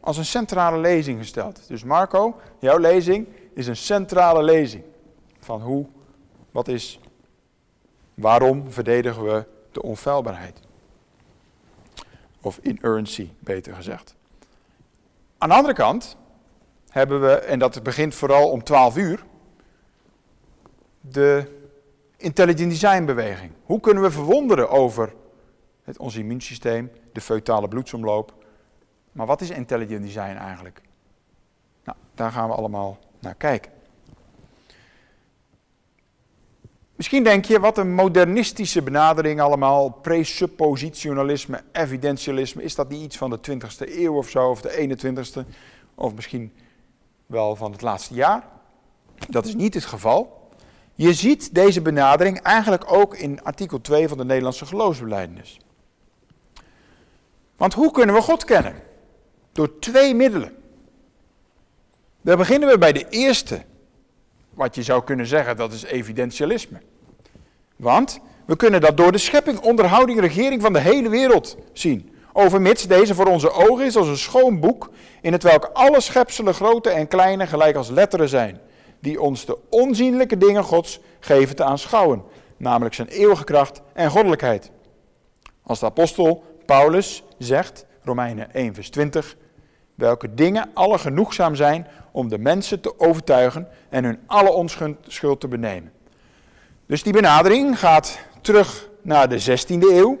als 0.00 0.16
een 0.16 0.24
centrale 0.24 0.78
lezing 0.78 1.18
gesteld. 1.18 1.68
Dus 1.68 1.84
Marco, 1.84 2.40
jouw 2.58 2.78
lezing 2.78 3.26
is 3.54 3.66
een 3.66 3.76
centrale 3.76 4.42
lezing. 4.42 4.82
Van 5.40 5.60
hoe, 5.60 5.86
wat 6.50 6.68
is, 6.68 7.00
waarom 8.14 8.70
verdedigen 8.70 9.24
we 9.24 9.44
de 9.72 9.82
onfeilbaarheid? 9.82 10.70
Of 12.42 12.58
inerrancy, 12.62 13.30
beter 13.38 13.74
gezegd. 13.74 14.14
Aan 15.38 15.48
de 15.48 15.54
andere 15.54 15.74
kant 15.74 16.16
hebben 16.88 17.20
we, 17.20 17.34
en 17.34 17.58
dat 17.58 17.82
begint 17.82 18.14
vooral 18.14 18.50
om 18.50 18.62
12 18.64 18.96
uur, 18.96 19.24
de 21.00 21.60
intelligent 22.16 22.70
design 22.70 23.04
beweging. 23.04 23.52
Hoe 23.62 23.80
kunnen 23.80 24.02
we 24.02 24.10
verwonderen 24.10 24.70
over 24.70 25.12
het, 25.84 25.98
ons 25.98 26.16
immuunsysteem, 26.16 26.90
de 27.12 27.20
feutale 27.20 27.68
bloedsomloop. 27.68 28.34
Maar 29.12 29.26
wat 29.26 29.40
is 29.40 29.50
intelligent 29.50 30.02
design 30.02 30.36
eigenlijk? 30.36 30.80
Nou, 31.84 31.98
daar 32.14 32.30
gaan 32.30 32.48
we 32.48 32.54
allemaal 32.54 32.98
naar 33.18 33.34
kijken. 33.34 33.72
Misschien 37.02 37.24
denk 37.24 37.44
je, 37.44 37.60
wat 37.60 37.78
een 37.78 37.94
modernistische 37.94 38.82
benadering 38.82 39.40
allemaal, 39.40 39.90
presuppositionalisme, 39.90 41.62
evidentialisme, 41.72 42.62
is 42.62 42.74
dat 42.74 42.88
niet 42.88 43.02
iets 43.02 43.16
van 43.16 43.30
de 43.30 43.38
20ste 43.50 43.98
eeuw 43.98 44.16
of 44.16 44.28
zo, 44.28 44.50
of 44.50 44.60
de 44.60 44.96
21ste, 44.98 45.48
of 45.94 46.14
misschien 46.14 46.52
wel 47.26 47.56
van 47.56 47.72
het 47.72 47.80
laatste 47.80 48.14
jaar? 48.14 48.48
Dat 49.28 49.46
is 49.46 49.54
niet 49.54 49.74
het 49.74 49.84
geval. 49.84 50.48
Je 50.94 51.14
ziet 51.14 51.54
deze 51.54 51.80
benadering 51.80 52.40
eigenlijk 52.40 52.92
ook 52.92 53.16
in 53.16 53.42
artikel 53.42 53.80
2 53.80 54.08
van 54.08 54.18
de 54.18 54.24
Nederlandse 54.24 54.66
geloofsbelijdenis. 54.66 55.60
Want 57.56 57.74
hoe 57.74 57.90
kunnen 57.90 58.14
we 58.14 58.20
God 58.20 58.44
kennen? 58.44 58.74
Door 59.52 59.78
twee 59.78 60.14
middelen. 60.14 60.56
Dan 62.20 62.36
beginnen 62.36 62.68
we 62.68 62.78
bij 62.78 62.92
de 62.92 63.08
eerste. 63.08 63.64
Wat 64.50 64.74
je 64.74 64.82
zou 64.82 65.04
kunnen 65.04 65.26
zeggen, 65.26 65.56
dat 65.56 65.72
is 65.72 65.82
evidentialisme. 65.82 66.80
Want 67.82 68.20
we 68.46 68.56
kunnen 68.56 68.80
dat 68.80 68.96
door 68.96 69.12
de 69.12 69.18
schepping, 69.18 69.60
onderhouding, 69.60 70.20
regering 70.20 70.62
van 70.62 70.72
de 70.72 70.78
hele 70.78 71.08
wereld 71.08 71.56
zien. 71.72 72.14
Overmits 72.32 72.86
deze 72.86 73.14
voor 73.14 73.26
onze 73.26 73.50
ogen 73.50 73.84
is 73.84 73.96
als 73.96 74.06
een 74.06 74.16
schoon 74.16 74.60
boek, 74.60 74.90
in 75.20 75.32
het 75.32 75.42
welk 75.42 75.70
alle 75.72 76.00
schepselen, 76.00 76.54
grote 76.54 76.90
en 76.90 77.08
kleine, 77.08 77.46
gelijk 77.46 77.76
als 77.76 77.88
letteren 77.88 78.28
zijn, 78.28 78.60
die 79.00 79.20
ons 79.20 79.44
de 79.44 79.58
onzienlijke 79.70 80.38
dingen 80.38 80.64
Gods 80.64 81.00
geven 81.20 81.56
te 81.56 81.64
aanschouwen, 81.64 82.22
namelijk 82.56 82.94
zijn 82.94 83.08
eeuwige 83.08 83.44
kracht 83.44 83.82
en 83.92 84.10
goddelijkheid. 84.10 84.70
Als 85.62 85.80
de 85.80 85.86
apostel 85.86 86.44
Paulus 86.66 87.22
zegt, 87.38 87.86
Romeinen 88.02 88.54
1 88.54 88.74
vers 88.74 88.90
20, 88.90 89.36
welke 89.94 90.34
dingen 90.34 90.70
alle 90.74 90.98
genoegzaam 90.98 91.54
zijn 91.54 91.86
om 92.12 92.28
de 92.28 92.38
mensen 92.38 92.80
te 92.80 93.00
overtuigen 93.00 93.68
en 93.88 94.04
hun 94.04 94.18
alle 94.26 94.50
onschuld 94.52 95.40
te 95.40 95.48
benemen. 95.48 95.92
Dus 96.86 97.02
die 97.02 97.12
benadering 97.12 97.78
gaat 97.78 98.18
terug 98.40 98.88
naar 99.02 99.28
de 99.28 99.40
16e 99.40 99.80
eeuw, 99.80 100.20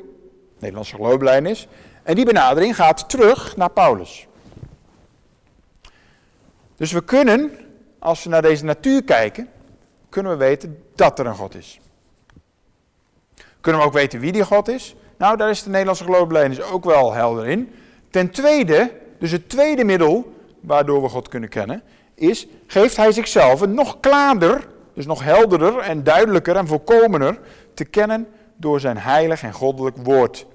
Nederlandse 0.58 0.94
geloofbelijdenis, 0.94 1.68
en 2.02 2.14
die 2.14 2.24
benadering 2.24 2.76
gaat 2.76 3.08
terug 3.08 3.56
naar 3.56 3.70
Paulus. 3.70 4.26
Dus 6.76 6.92
we 6.92 7.04
kunnen, 7.04 7.50
als 7.98 8.24
we 8.24 8.30
naar 8.30 8.42
deze 8.42 8.64
natuur 8.64 9.04
kijken, 9.04 9.48
kunnen 10.08 10.32
we 10.32 10.38
weten 10.38 10.82
dat 10.94 11.18
er 11.18 11.26
een 11.26 11.34
God 11.34 11.54
is. 11.54 11.80
Kunnen 13.60 13.80
we 13.80 13.86
ook 13.86 13.92
weten 13.92 14.20
wie 14.20 14.32
die 14.32 14.44
God 14.44 14.68
is? 14.68 14.94
Nou, 15.18 15.36
daar 15.36 15.50
is 15.50 15.62
de 15.62 15.70
Nederlandse 15.70 16.04
geloofbelijdenis 16.04 16.62
ook 16.62 16.84
wel 16.84 17.12
helder 17.12 17.46
in. 17.46 17.72
Ten 18.10 18.30
tweede, 18.30 18.92
dus 19.18 19.30
het 19.30 19.48
tweede 19.48 19.84
middel 19.84 20.32
waardoor 20.60 21.02
we 21.02 21.08
God 21.08 21.28
kunnen 21.28 21.48
kennen, 21.48 21.82
is, 22.14 22.46
geeft 22.66 22.96
hij 22.96 23.12
zichzelf 23.12 23.60
een 23.60 23.74
nog 23.74 24.00
klaarder, 24.00 24.68
dus 24.94 25.06
nog 25.06 25.22
helderder 25.22 25.78
en 25.78 26.04
duidelijker 26.04 26.56
en 26.56 26.66
volkomener 26.66 27.40
te 27.74 27.84
kennen 27.84 28.28
door 28.56 28.80
zijn 28.80 28.98
heilig 28.98 29.42
en 29.42 29.52
goddelijk 29.52 29.96
woord. 29.96 30.46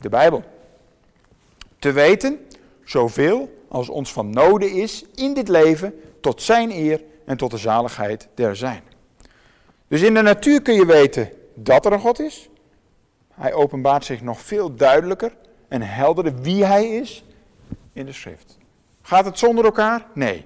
De 0.00 0.08
Bijbel. 0.08 0.44
Te 1.78 1.92
weten 1.92 2.46
zoveel 2.84 3.64
als 3.68 3.88
ons 3.88 4.12
van 4.12 4.30
noden 4.30 4.70
is 4.70 5.04
in 5.14 5.34
dit 5.34 5.48
leven 5.48 6.00
tot 6.20 6.42
zijn 6.42 6.70
eer 6.70 7.02
en 7.24 7.36
tot 7.36 7.50
de 7.50 7.56
zaligheid 7.56 8.28
der 8.34 8.56
zijn. 8.56 8.82
Dus 9.88 10.02
in 10.02 10.14
de 10.14 10.22
natuur 10.22 10.62
kun 10.62 10.74
je 10.74 10.86
weten 10.86 11.30
dat 11.54 11.86
er 11.86 11.92
een 11.92 12.00
God 12.00 12.20
is. 12.20 12.48
Hij 13.34 13.52
openbaart 13.52 14.04
zich 14.04 14.22
nog 14.22 14.40
veel 14.40 14.74
duidelijker 14.74 15.32
en 15.68 15.82
helderder 15.82 16.34
wie 16.40 16.64
hij 16.64 16.88
is 16.88 17.24
in 17.92 18.06
de 18.06 18.12
schrift. 18.12 18.58
Gaat 19.02 19.24
het 19.24 19.38
zonder 19.38 19.64
elkaar? 19.64 20.06
Nee. 20.14 20.44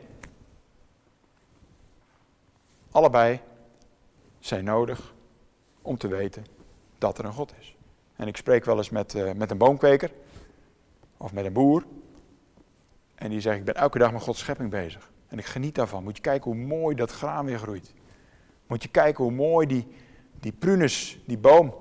Allebei 2.96 3.40
zijn 4.38 4.64
nodig 4.64 5.14
om 5.82 5.96
te 5.96 6.08
weten 6.08 6.46
dat 6.98 7.18
er 7.18 7.24
een 7.24 7.32
God 7.32 7.52
is. 7.60 7.76
En 8.16 8.26
ik 8.26 8.36
spreek 8.36 8.64
wel 8.64 8.76
eens 8.76 8.90
met, 8.90 9.14
uh, 9.14 9.32
met 9.32 9.50
een 9.50 9.58
boomkweker 9.58 10.10
of 11.16 11.32
met 11.32 11.44
een 11.44 11.52
boer. 11.52 11.84
En 13.14 13.30
die 13.30 13.40
zegt, 13.40 13.58
ik 13.58 13.64
ben 13.64 13.74
elke 13.74 13.98
dag 13.98 14.12
met 14.12 14.22
Gods 14.22 14.38
schepping 14.38 14.70
bezig. 14.70 15.10
En 15.28 15.38
ik 15.38 15.44
geniet 15.44 15.74
daarvan. 15.74 16.04
Moet 16.04 16.16
je 16.16 16.22
kijken 16.22 16.50
hoe 16.50 16.60
mooi 16.60 16.96
dat 16.96 17.10
graan 17.10 17.44
weer 17.44 17.58
groeit. 17.58 17.94
Moet 18.66 18.82
je 18.82 18.88
kijken 18.88 19.24
hoe 19.24 19.32
mooi 19.32 19.66
die, 19.66 19.86
die 20.40 20.52
prunus, 20.52 21.18
die 21.26 21.38
boom 21.38 21.74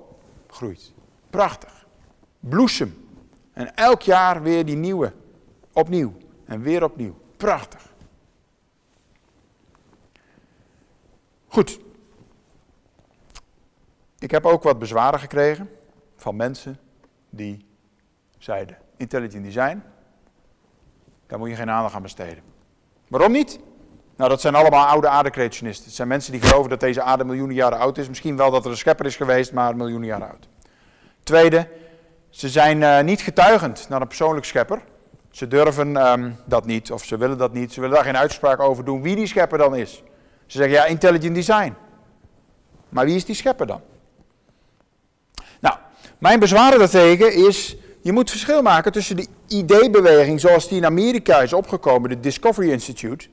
groeit. 0.46 0.92
Prachtig. 1.30 1.86
Bloesem. 2.40 3.08
En 3.52 3.74
elk 3.74 4.02
jaar 4.02 4.42
weer 4.42 4.64
die 4.64 4.76
nieuwe. 4.76 5.12
Opnieuw. 5.72 6.12
En 6.44 6.60
weer 6.60 6.84
opnieuw. 6.84 7.14
Prachtig. 7.36 7.94
Goed. 11.56 11.78
Ik 14.18 14.30
heb 14.30 14.46
ook 14.46 14.62
wat 14.62 14.78
bezwaren 14.78 15.20
gekregen 15.20 15.70
van 16.16 16.36
mensen 16.36 16.78
die 17.30 17.66
zeiden: 18.38 18.76
intelligent 18.96 19.44
design, 19.44 19.82
daar 21.26 21.38
moet 21.38 21.48
je 21.48 21.54
geen 21.54 21.70
aandacht 21.70 21.94
aan 21.94 22.02
besteden. 22.02 22.42
Waarom 23.08 23.32
niet? 23.32 23.58
Nou, 24.16 24.30
dat 24.30 24.40
zijn 24.40 24.54
allemaal 24.54 24.86
oude 24.86 25.08
aardecreationisten. 25.08 25.86
Het 25.86 25.94
zijn 25.94 26.08
mensen 26.08 26.32
die 26.32 26.40
geloven 26.40 26.70
dat 26.70 26.80
deze 26.80 27.02
aarde 27.02 27.24
miljoenen 27.24 27.54
jaren 27.54 27.78
oud 27.78 27.98
is. 27.98 28.08
Misschien 28.08 28.36
wel 28.36 28.50
dat 28.50 28.64
er 28.64 28.70
een 28.70 28.76
schepper 28.76 29.06
is 29.06 29.16
geweest, 29.16 29.52
maar 29.52 29.76
miljoenen 29.76 30.08
jaren 30.08 30.28
oud. 30.28 30.48
Tweede, 31.22 31.68
ze 32.30 32.48
zijn 32.48 32.80
uh, 32.80 33.00
niet 33.00 33.20
getuigend 33.20 33.88
naar 33.88 34.00
een 34.00 34.06
persoonlijk 34.06 34.46
schepper. 34.46 34.82
Ze 35.30 35.48
durven 35.48 35.96
um, 35.96 36.36
dat 36.44 36.66
niet, 36.66 36.92
of 36.92 37.04
ze 37.04 37.16
willen 37.16 37.38
dat 37.38 37.52
niet. 37.52 37.72
Ze 37.72 37.80
willen 37.80 37.94
daar 37.94 38.04
geen 38.04 38.16
uitspraak 38.16 38.60
over 38.60 38.84
doen 38.84 39.02
wie 39.02 39.16
die 39.16 39.26
schepper 39.26 39.58
dan 39.58 39.76
is. 39.76 40.02
Ze 40.46 40.56
zeggen 40.56 40.76
ja, 40.76 40.84
intelligent 40.84 41.34
design. 41.34 41.74
Maar 42.88 43.04
wie 43.04 43.16
is 43.16 43.24
die 43.24 43.34
schepper 43.34 43.66
dan? 43.66 43.80
Nou, 45.60 45.76
mijn 46.18 46.40
bezwaren 46.40 46.78
daartegen 46.78 47.34
is, 47.46 47.76
je 48.00 48.12
moet 48.12 48.30
verschil 48.30 48.62
maken 48.62 48.92
tussen 48.92 49.16
de 49.16 49.26
ideebeweging 49.48 50.40
zoals 50.40 50.68
die 50.68 50.76
in 50.76 50.84
Amerika 50.84 51.40
is 51.40 51.52
opgekomen, 51.52 52.10
de 52.10 52.20
Discovery 52.20 52.70
Institute, 52.70 53.28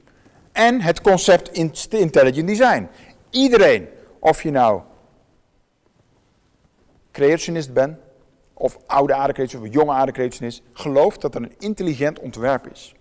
en 0.52 0.82
het 0.82 1.02
concept 1.02 1.52
intelligent 1.90 2.48
design. 2.48 2.90
Iedereen, 3.30 3.88
of 4.20 4.44
je 4.44 4.52
nou 4.52 4.82
creationist 7.12 7.74
bent, 7.74 7.98
of 8.54 8.78
oude 8.86 9.14
aardecreationist 9.14 9.70
of 9.70 9.82
jonge 9.82 9.92
aardecreationist, 9.92 10.62
gelooft 10.74 11.22
dat 11.22 11.36
er 11.36 11.42
een 11.42 11.56
intelligent 11.60 12.20
ontwerp 12.20 12.68
is. 12.72 12.96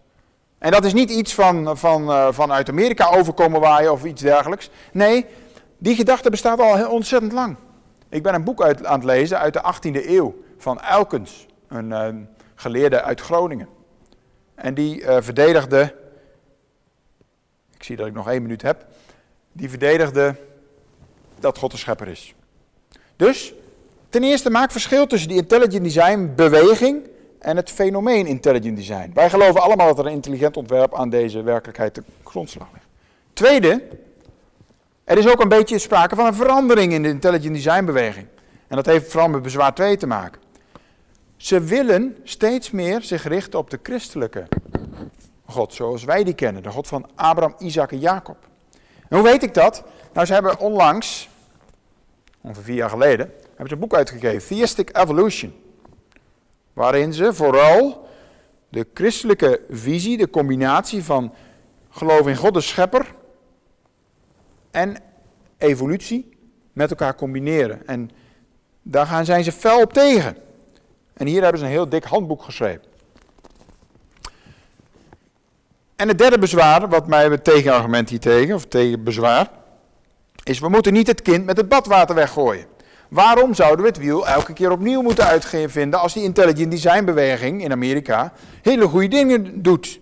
En 0.62 0.70
dat 0.70 0.84
is 0.84 0.92
niet 0.92 1.10
iets 1.10 1.34
van, 1.34 1.78
van, 1.78 2.10
uh, 2.10 2.28
vanuit 2.30 2.68
Amerika 2.68 3.10
overkomen 3.10 3.60
waaien 3.60 3.92
of 3.92 4.04
iets 4.04 4.22
dergelijks. 4.22 4.70
Nee, 4.92 5.26
die 5.78 5.96
gedachte 5.96 6.30
bestaat 6.30 6.60
al 6.60 6.76
heel 6.76 6.90
ontzettend 6.90 7.32
lang. 7.32 7.56
Ik 8.08 8.22
ben 8.22 8.34
een 8.34 8.44
boek 8.44 8.62
aan 8.62 8.94
het 8.94 9.04
lezen 9.04 9.38
uit 9.38 9.52
de 9.52 9.62
18e 9.74 10.06
eeuw 10.06 10.42
van 10.58 10.80
Elkens, 10.80 11.46
een 11.68 11.90
uh, 11.90 12.08
geleerde 12.54 13.02
uit 13.02 13.20
Groningen. 13.20 13.68
En 14.54 14.74
die 14.74 15.00
uh, 15.00 15.16
verdedigde, 15.20 15.94
ik 17.74 17.82
zie 17.82 17.96
dat 17.96 18.06
ik 18.06 18.14
nog 18.14 18.28
één 18.28 18.42
minuut 18.42 18.62
heb, 18.62 18.86
die 19.52 19.70
verdedigde 19.70 20.36
dat 21.40 21.58
God 21.58 21.70
de 21.70 21.76
schepper 21.76 22.08
is. 22.08 22.34
Dus 23.16 23.54
Ten 24.08 24.22
eerste 24.22 24.50
maak 24.50 24.70
verschil 24.70 25.06
tussen 25.06 25.28
die 25.28 25.38
intelligent 25.38 25.84
design 25.84 26.32
beweging 26.36 27.08
en 27.42 27.56
het 27.56 27.70
fenomeen 27.70 28.26
intelligent 28.26 28.76
design. 28.76 29.10
Wij 29.14 29.30
geloven 29.30 29.62
allemaal 29.62 29.86
dat 29.86 29.98
er 29.98 30.06
een 30.06 30.12
intelligent 30.12 30.56
ontwerp 30.56 30.94
aan 30.94 31.10
deze 31.10 31.42
werkelijkheid 31.42 31.94
te 31.94 32.02
grondslag 32.24 32.68
ligt. 32.72 32.86
Tweede, 33.32 33.82
er 35.04 35.18
is 35.18 35.28
ook 35.28 35.40
een 35.40 35.48
beetje 35.48 35.78
sprake 35.78 36.14
van 36.14 36.26
een 36.26 36.34
verandering 36.34 36.92
in 36.92 37.02
de 37.02 37.08
intelligent 37.08 37.54
design 37.54 37.84
beweging. 37.84 38.26
En 38.68 38.76
dat 38.76 38.86
heeft 38.86 39.10
vooral 39.10 39.28
met 39.28 39.42
bezwaar 39.42 39.74
2 39.74 39.96
te 39.96 40.06
maken. 40.06 40.40
Ze 41.36 41.60
willen 41.60 42.16
steeds 42.24 42.70
meer 42.70 43.02
zich 43.02 43.24
richten 43.24 43.58
op 43.58 43.70
de 43.70 43.78
christelijke 43.82 44.48
God, 45.44 45.74
zoals 45.74 46.04
wij 46.04 46.24
die 46.24 46.34
kennen. 46.34 46.62
De 46.62 46.70
God 46.70 46.86
van 46.86 47.06
Abraham, 47.14 47.54
Isaac 47.58 47.92
en 47.92 47.98
Jacob. 47.98 48.36
En 49.08 49.16
hoe 49.16 49.22
weet 49.22 49.42
ik 49.42 49.54
dat? 49.54 49.84
Nou, 50.12 50.26
ze 50.26 50.32
hebben 50.32 50.58
onlangs, 50.58 51.28
ongeveer 52.40 52.64
vier 52.64 52.74
jaar 52.76 52.90
geleden, 52.90 53.32
hebben 53.48 53.68
ze 53.68 53.74
een 53.74 53.80
boek 53.80 53.94
uitgegeven, 53.94 54.56
Theistic 54.56 54.96
Evolution. 54.96 55.54
Waarin 56.72 57.12
ze 57.12 57.34
vooral 57.34 58.08
de 58.68 58.86
christelijke 58.94 59.60
visie, 59.70 60.16
de 60.16 60.30
combinatie 60.30 61.04
van 61.04 61.34
geloof 61.90 62.26
in 62.26 62.36
God 62.36 62.54
de 62.54 62.60
schepper 62.60 63.14
en 64.70 64.96
evolutie 65.58 66.36
met 66.72 66.90
elkaar 66.90 67.14
combineren. 67.14 67.86
En 67.86 68.10
daar 68.82 69.06
gaan, 69.06 69.24
zijn 69.24 69.44
ze 69.44 69.52
fel 69.52 69.80
op 69.80 69.92
tegen. 69.92 70.36
En 71.12 71.26
hier 71.26 71.42
hebben 71.42 71.60
ze 71.60 71.64
een 71.64 71.72
heel 71.72 71.88
dik 71.88 72.04
handboek 72.04 72.42
geschreven. 72.42 72.82
En 75.96 76.08
het 76.08 76.18
derde 76.18 76.38
bezwaar, 76.38 76.88
wat 76.88 77.06
mij 77.06 77.24
het 77.24 77.44
tegenargument 77.44 78.08
hier 78.08 78.20
tegen, 78.20 78.54
of 78.54 78.66
tegen 78.66 79.04
bezwaar, 79.04 79.50
is 80.42 80.58
we 80.58 80.68
moeten 80.68 80.92
niet 80.92 81.06
het 81.06 81.22
kind 81.22 81.44
met 81.44 81.56
het 81.56 81.68
badwater 81.68 82.14
weggooien. 82.14 82.66
Waarom 83.12 83.54
zouden 83.54 83.80
we 83.80 83.90
het 83.90 83.98
wiel 83.98 84.26
elke 84.26 84.52
keer 84.52 84.70
opnieuw 84.70 85.02
moeten 85.02 85.24
uitvinden 85.24 86.00
als 86.00 86.12
die 86.12 86.22
intelligent 86.22 86.70
design 86.70 87.04
beweging 87.04 87.62
in 87.62 87.72
Amerika 87.72 88.32
hele 88.62 88.86
goede 88.86 89.08
dingen 89.08 89.62
doet? 89.62 90.00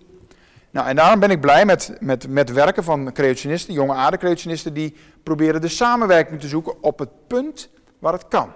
Nou, 0.69 0.87
en 0.87 0.95
daarom 0.95 1.19
ben 1.19 1.31
ik 1.31 1.41
blij 1.41 1.65
met, 1.65 1.97
met, 1.99 2.27
met 2.27 2.51
werken 2.51 2.83
van 2.83 3.13
creationisten, 3.13 3.73
jonge 3.73 3.93
aarde-creationisten, 3.93 4.73
die 4.73 4.95
proberen 5.23 5.61
de 5.61 5.67
samenwerking 5.67 6.39
te 6.39 6.47
zoeken 6.47 6.83
op 6.83 6.99
het 6.99 7.09
punt 7.27 7.69
waar 7.99 8.13
het 8.13 8.27
kan. 8.27 8.51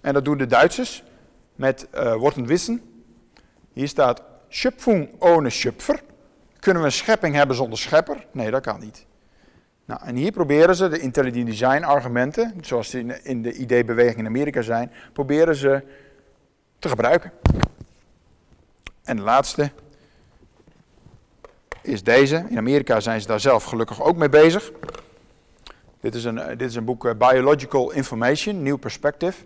En 0.00 0.14
dat 0.14 0.24
doen 0.24 0.38
de 0.38 0.46
Duitsers 0.46 1.02
met 1.54 1.86
uh, 1.94 2.14
Worten 2.14 2.46
Wissen. 2.46 2.82
Hier 3.72 3.88
staat 3.88 4.22
Schöpfung 4.48 5.10
ohne 5.18 5.50
Schöpfer. 5.50 6.02
Kunnen 6.58 6.82
we 6.82 6.88
een 6.88 6.94
schepping 6.94 7.34
hebben 7.34 7.56
zonder 7.56 7.78
schepper? 7.78 8.26
Nee, 8.32 8.50
dat 8.50 8.62
kan 8.62 8.80
niet. 8.80 9.06
Nou, 9.90 10.02
en 10.04 10.16
hier 10.16 10.32
proberen 10.32 10.76
ze 10.76 10.88
de 10.88 10.98
intelligent 10.98 11.46
design 11.46 11.82
argumenten, 11.82 12.54
zoals 12.60 12.90
die 12.90 13.22
in 13.22 13.42
de 13.42 13.52
ID-beweging 13.52 14.18
in 14.18 14.26
Amerika 14.26 14.62
zijn, 14.62 14.92
proberen 15.12 15.54
ze 15.54 15.82
te 16.78 16.88
gebruiken. 16.88 17.32
En 19.02 19.16
de 19.16 19.22
laatste 19.22 19.70
is 21.82 22.02
deze. 22.02 22.44
In 22.48 22.58
Amerika 22.58 23.00
zijn 23.00 23.20
ze 23.20 23.26
daar 23.26 23.40
zelf 23.40 23.64
gelukkig 23.64 24.02
ook 24.02 24.16
mee 24.16 24.28
bezig. 24.28 24.70
Dit 26.00 26.14
is 26.14 26.24
een, 26.24 26.40
dit 26.56 26.68
is 26.68 26.74
een 26.74 26.84
boek 26.84 27.06
eh, 27.06 27.14
Biological 27.14 27.90
Information, 27.90 28.62
New 28.62 28.78
Perspective. 28.78 29.44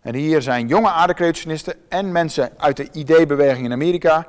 En 0.00 0.14
hier 0.14 0.42
zijn 0.42 0.66
jonge 0.66 0.90
aardecreationisten 0.90 1.74
en 1.88 2.12
mensen 2.12 2.52
uit 2.56 2.76
de 2.76 2.88
ID-beweging 2.92 3.64
in 3.64 3.72
Amerika 3.72 4.26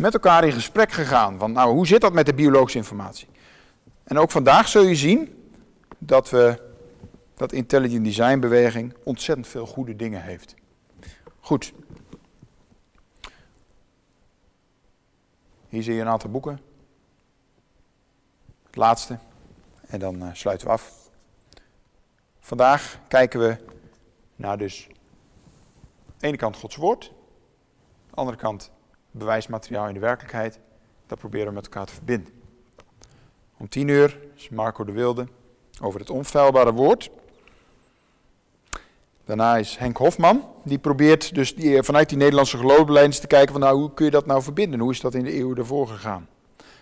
met 0.00 0.14
elkaar 0.14 0.44
in 0.44 0.52
gesprek 0.52 0.92
gegaan. 0.92 1.38
Van 1.38 1.52
nou, 1.52 1.72
hoe 1.72 1.86
zit 1.86 2.00
dat 2.00 2.12
met 2.12 2.26
de 2.26 2.34
biologische 2.34 2.78
informatie? 2.78 3.32
En 4.04 4.18
ook 4.18 4.30
vandaag 4.30 4.68
zul 4.68 4.82
je 4.82 4.94
zien 4.94 5.50
dat 5.98 6.30
we 6.30 6.72
dat 7.34 7.52
intelligent 7.52 8.04
design 8.04 8.38
beweging 8.38 8.94
ontzettend 9.04 9.46
veel 9.46 9.66
goede 9.66 9.96
dingen 9.96 10.22
heeft. 10.22 10.54
Goed. 11.40 11.72
Hier 15.68 15.82
zie 15.82 15.94
je 15.94 16.00
een 16.00 16.08
aantal 16.08 16.30
boeken. 16.30 16.60
Het 18.66 18.76
laatste. 18.76 19.18
En 19.86 19.98
dan 19.98 20.22
uh, 20.22 20.28
sluiten 20.32 20.66
we 20.66 20.72
af. 20.72 21.10
Vandaag 22.40 22.98
kijken 23.08 23.40
we 23.40 23.56
naar 24.36 24.58
dus 24.58 24.86
aan 24.88 26.14
de 26.18 26.26
ene 26.26 26.36
kant 26.36 26.56
Gods 26.56 26.76
woord. 26.76 27.04
Aan 27.04 28.10
de 28.10 28.14
andere 28.14 28.36
kant 28.36 28.70
bewijsmateriaal 29.10 29.88
in 29.88 29.94
de 29.94 30.00
werkelijkheid. 30.00 30.60
Dat 31.06 31.18
proberen 31.18 31.46
we 31.46 31.54
met 31.54 31.64
elkaar 31.64 31.86
te 31.86 31.92
verbinden. 31.92 32.43
Om 33.58 33.68
tien 33.68 33.88
uur 33.88 34.18
is 34.36 34.48
Marco 34.48 34.84
de 34.84 34.92
Wilde 34.92 35.26
over 35.82 36.00
het 36.00 36.10
onfeilbare 36.10 36.72
woord. 36.72 37.10
Daarna 39.24 39.56
is 39.56 39.76
Henk 39.76 39.96
Hofman, 39.96 40.44
die 40.64 40.78
probeert 40.78 41.34
dus 41.34 41.54
die, 41.54 41.82
vanuit 41.82 42.08
die 42.08 42.18
Nederlandse 42.18 42.56
geloofbeleidens 42.56 43.18
te 43.18 43.26
kijken 43.26 43.52
van 43.52 43.60
nou, 43.60 43.78
hoe 43.78 43.94
kun 43.94 44.04
je 44.04 44.10
dat 44.10 44.26
nou 44.26 44.42
verbinden? 44.42 44.80
Hoe 44.80 44.90
is 44.90 45.00
dat 45.00 45.14
in 45.14 45.24
de 45.24 45.38
eeuw 45.38 45.54
ervoor 45.54 45.88
gegaan? 45.88 46.28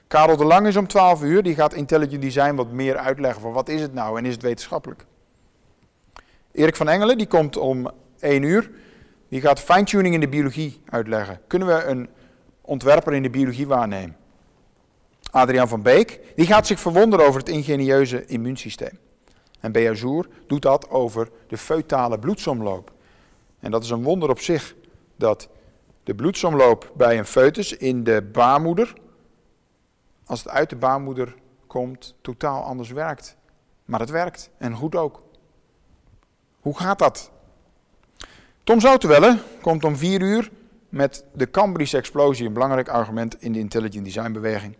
Karel 0.06 0.36
de 0.36 0.44
Lang 0.44 0.66
is 0.66 0.76
om 0.76 0.86
12 0.86 1.22
uur, 1.22 1.42
die 1.42 1.54
gaat 1.54 1.74
intelligent 1.74 2.22
design 2.22 2.54
wat 2.54 2.70
meer 2.70 2.96
uitleggen 2.96 3.40
van 3.42 3.52
wat 3.52 3.68
is 3.68 3.80
het 3.80 3.94
nou 3.94 4.18
en 4.18 4.24
is 4.24 4.32
het 4.32 4.42
wetenschappelijk. 4.42 5.04
Erik 6.52 6.76
van 6.76 6.88
Engelen, 6.88 7.18
die 7.18 7.26
komt 7.26 7.56
om 7.56 7.90
1 8.18 8.42
uur, 8.42 8.70
die 9.28 9.40
gaat 9.40 9.60
fine-tuning 9.60 10.14
in 10.14 10.20
de 10.20 10.28
biologie 10.28 10.80
uitleggen. 10.88 11.40
Kunnen 11.46 11.68
we 11.68 11.84
een 11.84 12.08
ontwerper 12.60 13.12
in 13.12 13.22
de 13.22 13.30
biologie 13.30 13.66
waarnemen? 13.66 14.16
Adriaan 15.32 15.68
van 15.68 15.82
Beek, 15.82 16.20
die 16.36 16.46
gaat 16.46 16.66
zich 16.66 16.80
verwonderen 16.80 17.26
over 17.26 17.40
het 17.40 17.48
ingenieuze 17.48 18.24
immuunsysteem. 18.26 18.98
En 19.60 19.72
Beazour 19.72 20.28
doet 20.46 20.62
dat 20.62 20.90
over 20.90 21.30
de 21.46 21.56
feutale 21.56 22.18
bloedsomloop. 22.18 22.92
En 23.58 23.70
dat 23.70 23.84
is 23.84 23.90
een 23.90 24.02
wonder 24.02 24.30
op 24.30 24.40
zich, 24.40 24.74
dat 25.16 25.48
de 26.02 26.14
bloedsomloop 26.14 26.92
bij 26.96 27.18
een 27.18 27.24
foetus 27.24 27.76
in 27.76 28.04
de 28.04 28.22
baarmoeder, 28.32 28.94
als 30.24 30.38
het 30.38 30.48
uit 30.48 30.70
de 30.70 30.76
baarmoeder 30.76 31.34
komt, 31.66 32.14
totaal 32.20 32.62
anders 32.62 32.90
werkt. 32.90 33.36
Maar 33.84 34.00
het 34.00 34.10
werkt, 34.10 34.50
en 34.58 34.74
goed 34.74 34.94
ook. 34.94 35.22
Hoe 36.60 36.78
gaat 36.78 36.98
dat? 36.98 37.30
Tom 38.64 38.80
Zoutenwelle 38.80 39.38
komt 39.60 39.84
om 39.84 39.96
vier 39.96 40.20
uur 40.20 40.50
met 40.88 41.24
de 41.34 41.50
Cambrische 41.50 41.96
explosie, 41.96 42.46
een 42.46 42.52
belangrijk 42.52 42.88
argument 42.88 43.42
in 43.42 43.52
de 43.52 43.58
intelligent 43.58 44.04
design 44.04 44.32
beweging. 44.32 44.76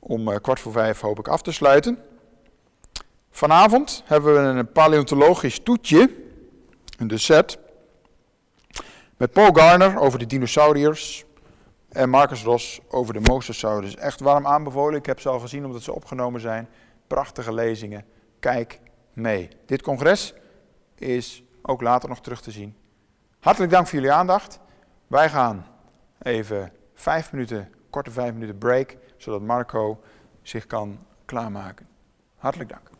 Om 0.00 0.28
eh, 0.28 0.36
kwart 0.40 0.60
voor 0.60 0.72
vijf 0.72 1.00
hoop 1.00 1.18
ik 1.18 1.28
af 1.28 1.42
te 1.42 1.52
sluiten. 1.52 1.98
Vanavond 3.30 4.02
hebben 4.06 4.32
we 4.34 4.58
een 4.58 4.72
paleontologisch 4.72 5.60
toetje, 5.62 6.10
een 6.98 7.18
set, 7.18 7.58
met 9.16 9.32
Paul 9.32 9.52
Garner 9.52 9.98
over 9.98 10.18
de 10.18 10.26
dinosauriërs 10.26 11.24
en 11.88 12.10
Marcus 12.10 12.42
Ros 12.42 12.80
over 12.88 13.14
de 13.14 13.20
mosasaurus. 13.20 13.96
Echt 13.96 14.20
warm 14.20 14.46
aanbevolen, 14.46 14.98
ik 14.98 15.06
heb 15.06 15.20
ze 15.20 15.28
al 15.28 15.38
gezien 15.38 15.64
omdat 15.64 15.82
ze 15.82 15.94
opgenomen 15.94 16.40
zijn. 16.40 16.68
Prachtige 17.06 17.54
lezingen, 17.54 18.04
kijk 18.38 18.80
mee. 19.12 19.48
Dit 19.66 19.82
congres 19.82 20.34
is 20.94 21.42
ook 21.62 21.80
later 21.80 22.08
nog 22.08 22.20
terug 22.20 22.40
te 22.40 22.50
zien. 22.50 22.76
Hartelijk 23.40 23.72
dank 23.72 23.86
voor 23.86 23.98
jullie 23.98 24.14
aandacht. 24.14 24.58
Wij 25.06 25.28
gaan 25.28 25.66
even 26.22 26.72
vijf 26.94 27.32
minuten, 27.32 27.72
korte 27.90 28.10
vijf 28.10 28.32
minuten 28.32 28.58
break, 28.58 28.96
zodat 29.22 29.40
Marco 29.40 30.00
zich 30.42 30.66
kan 30.66 30.98
klaarmaken. 31.24 31.88
Hartelijk 32.36 32.70
dank. 32.70 32.90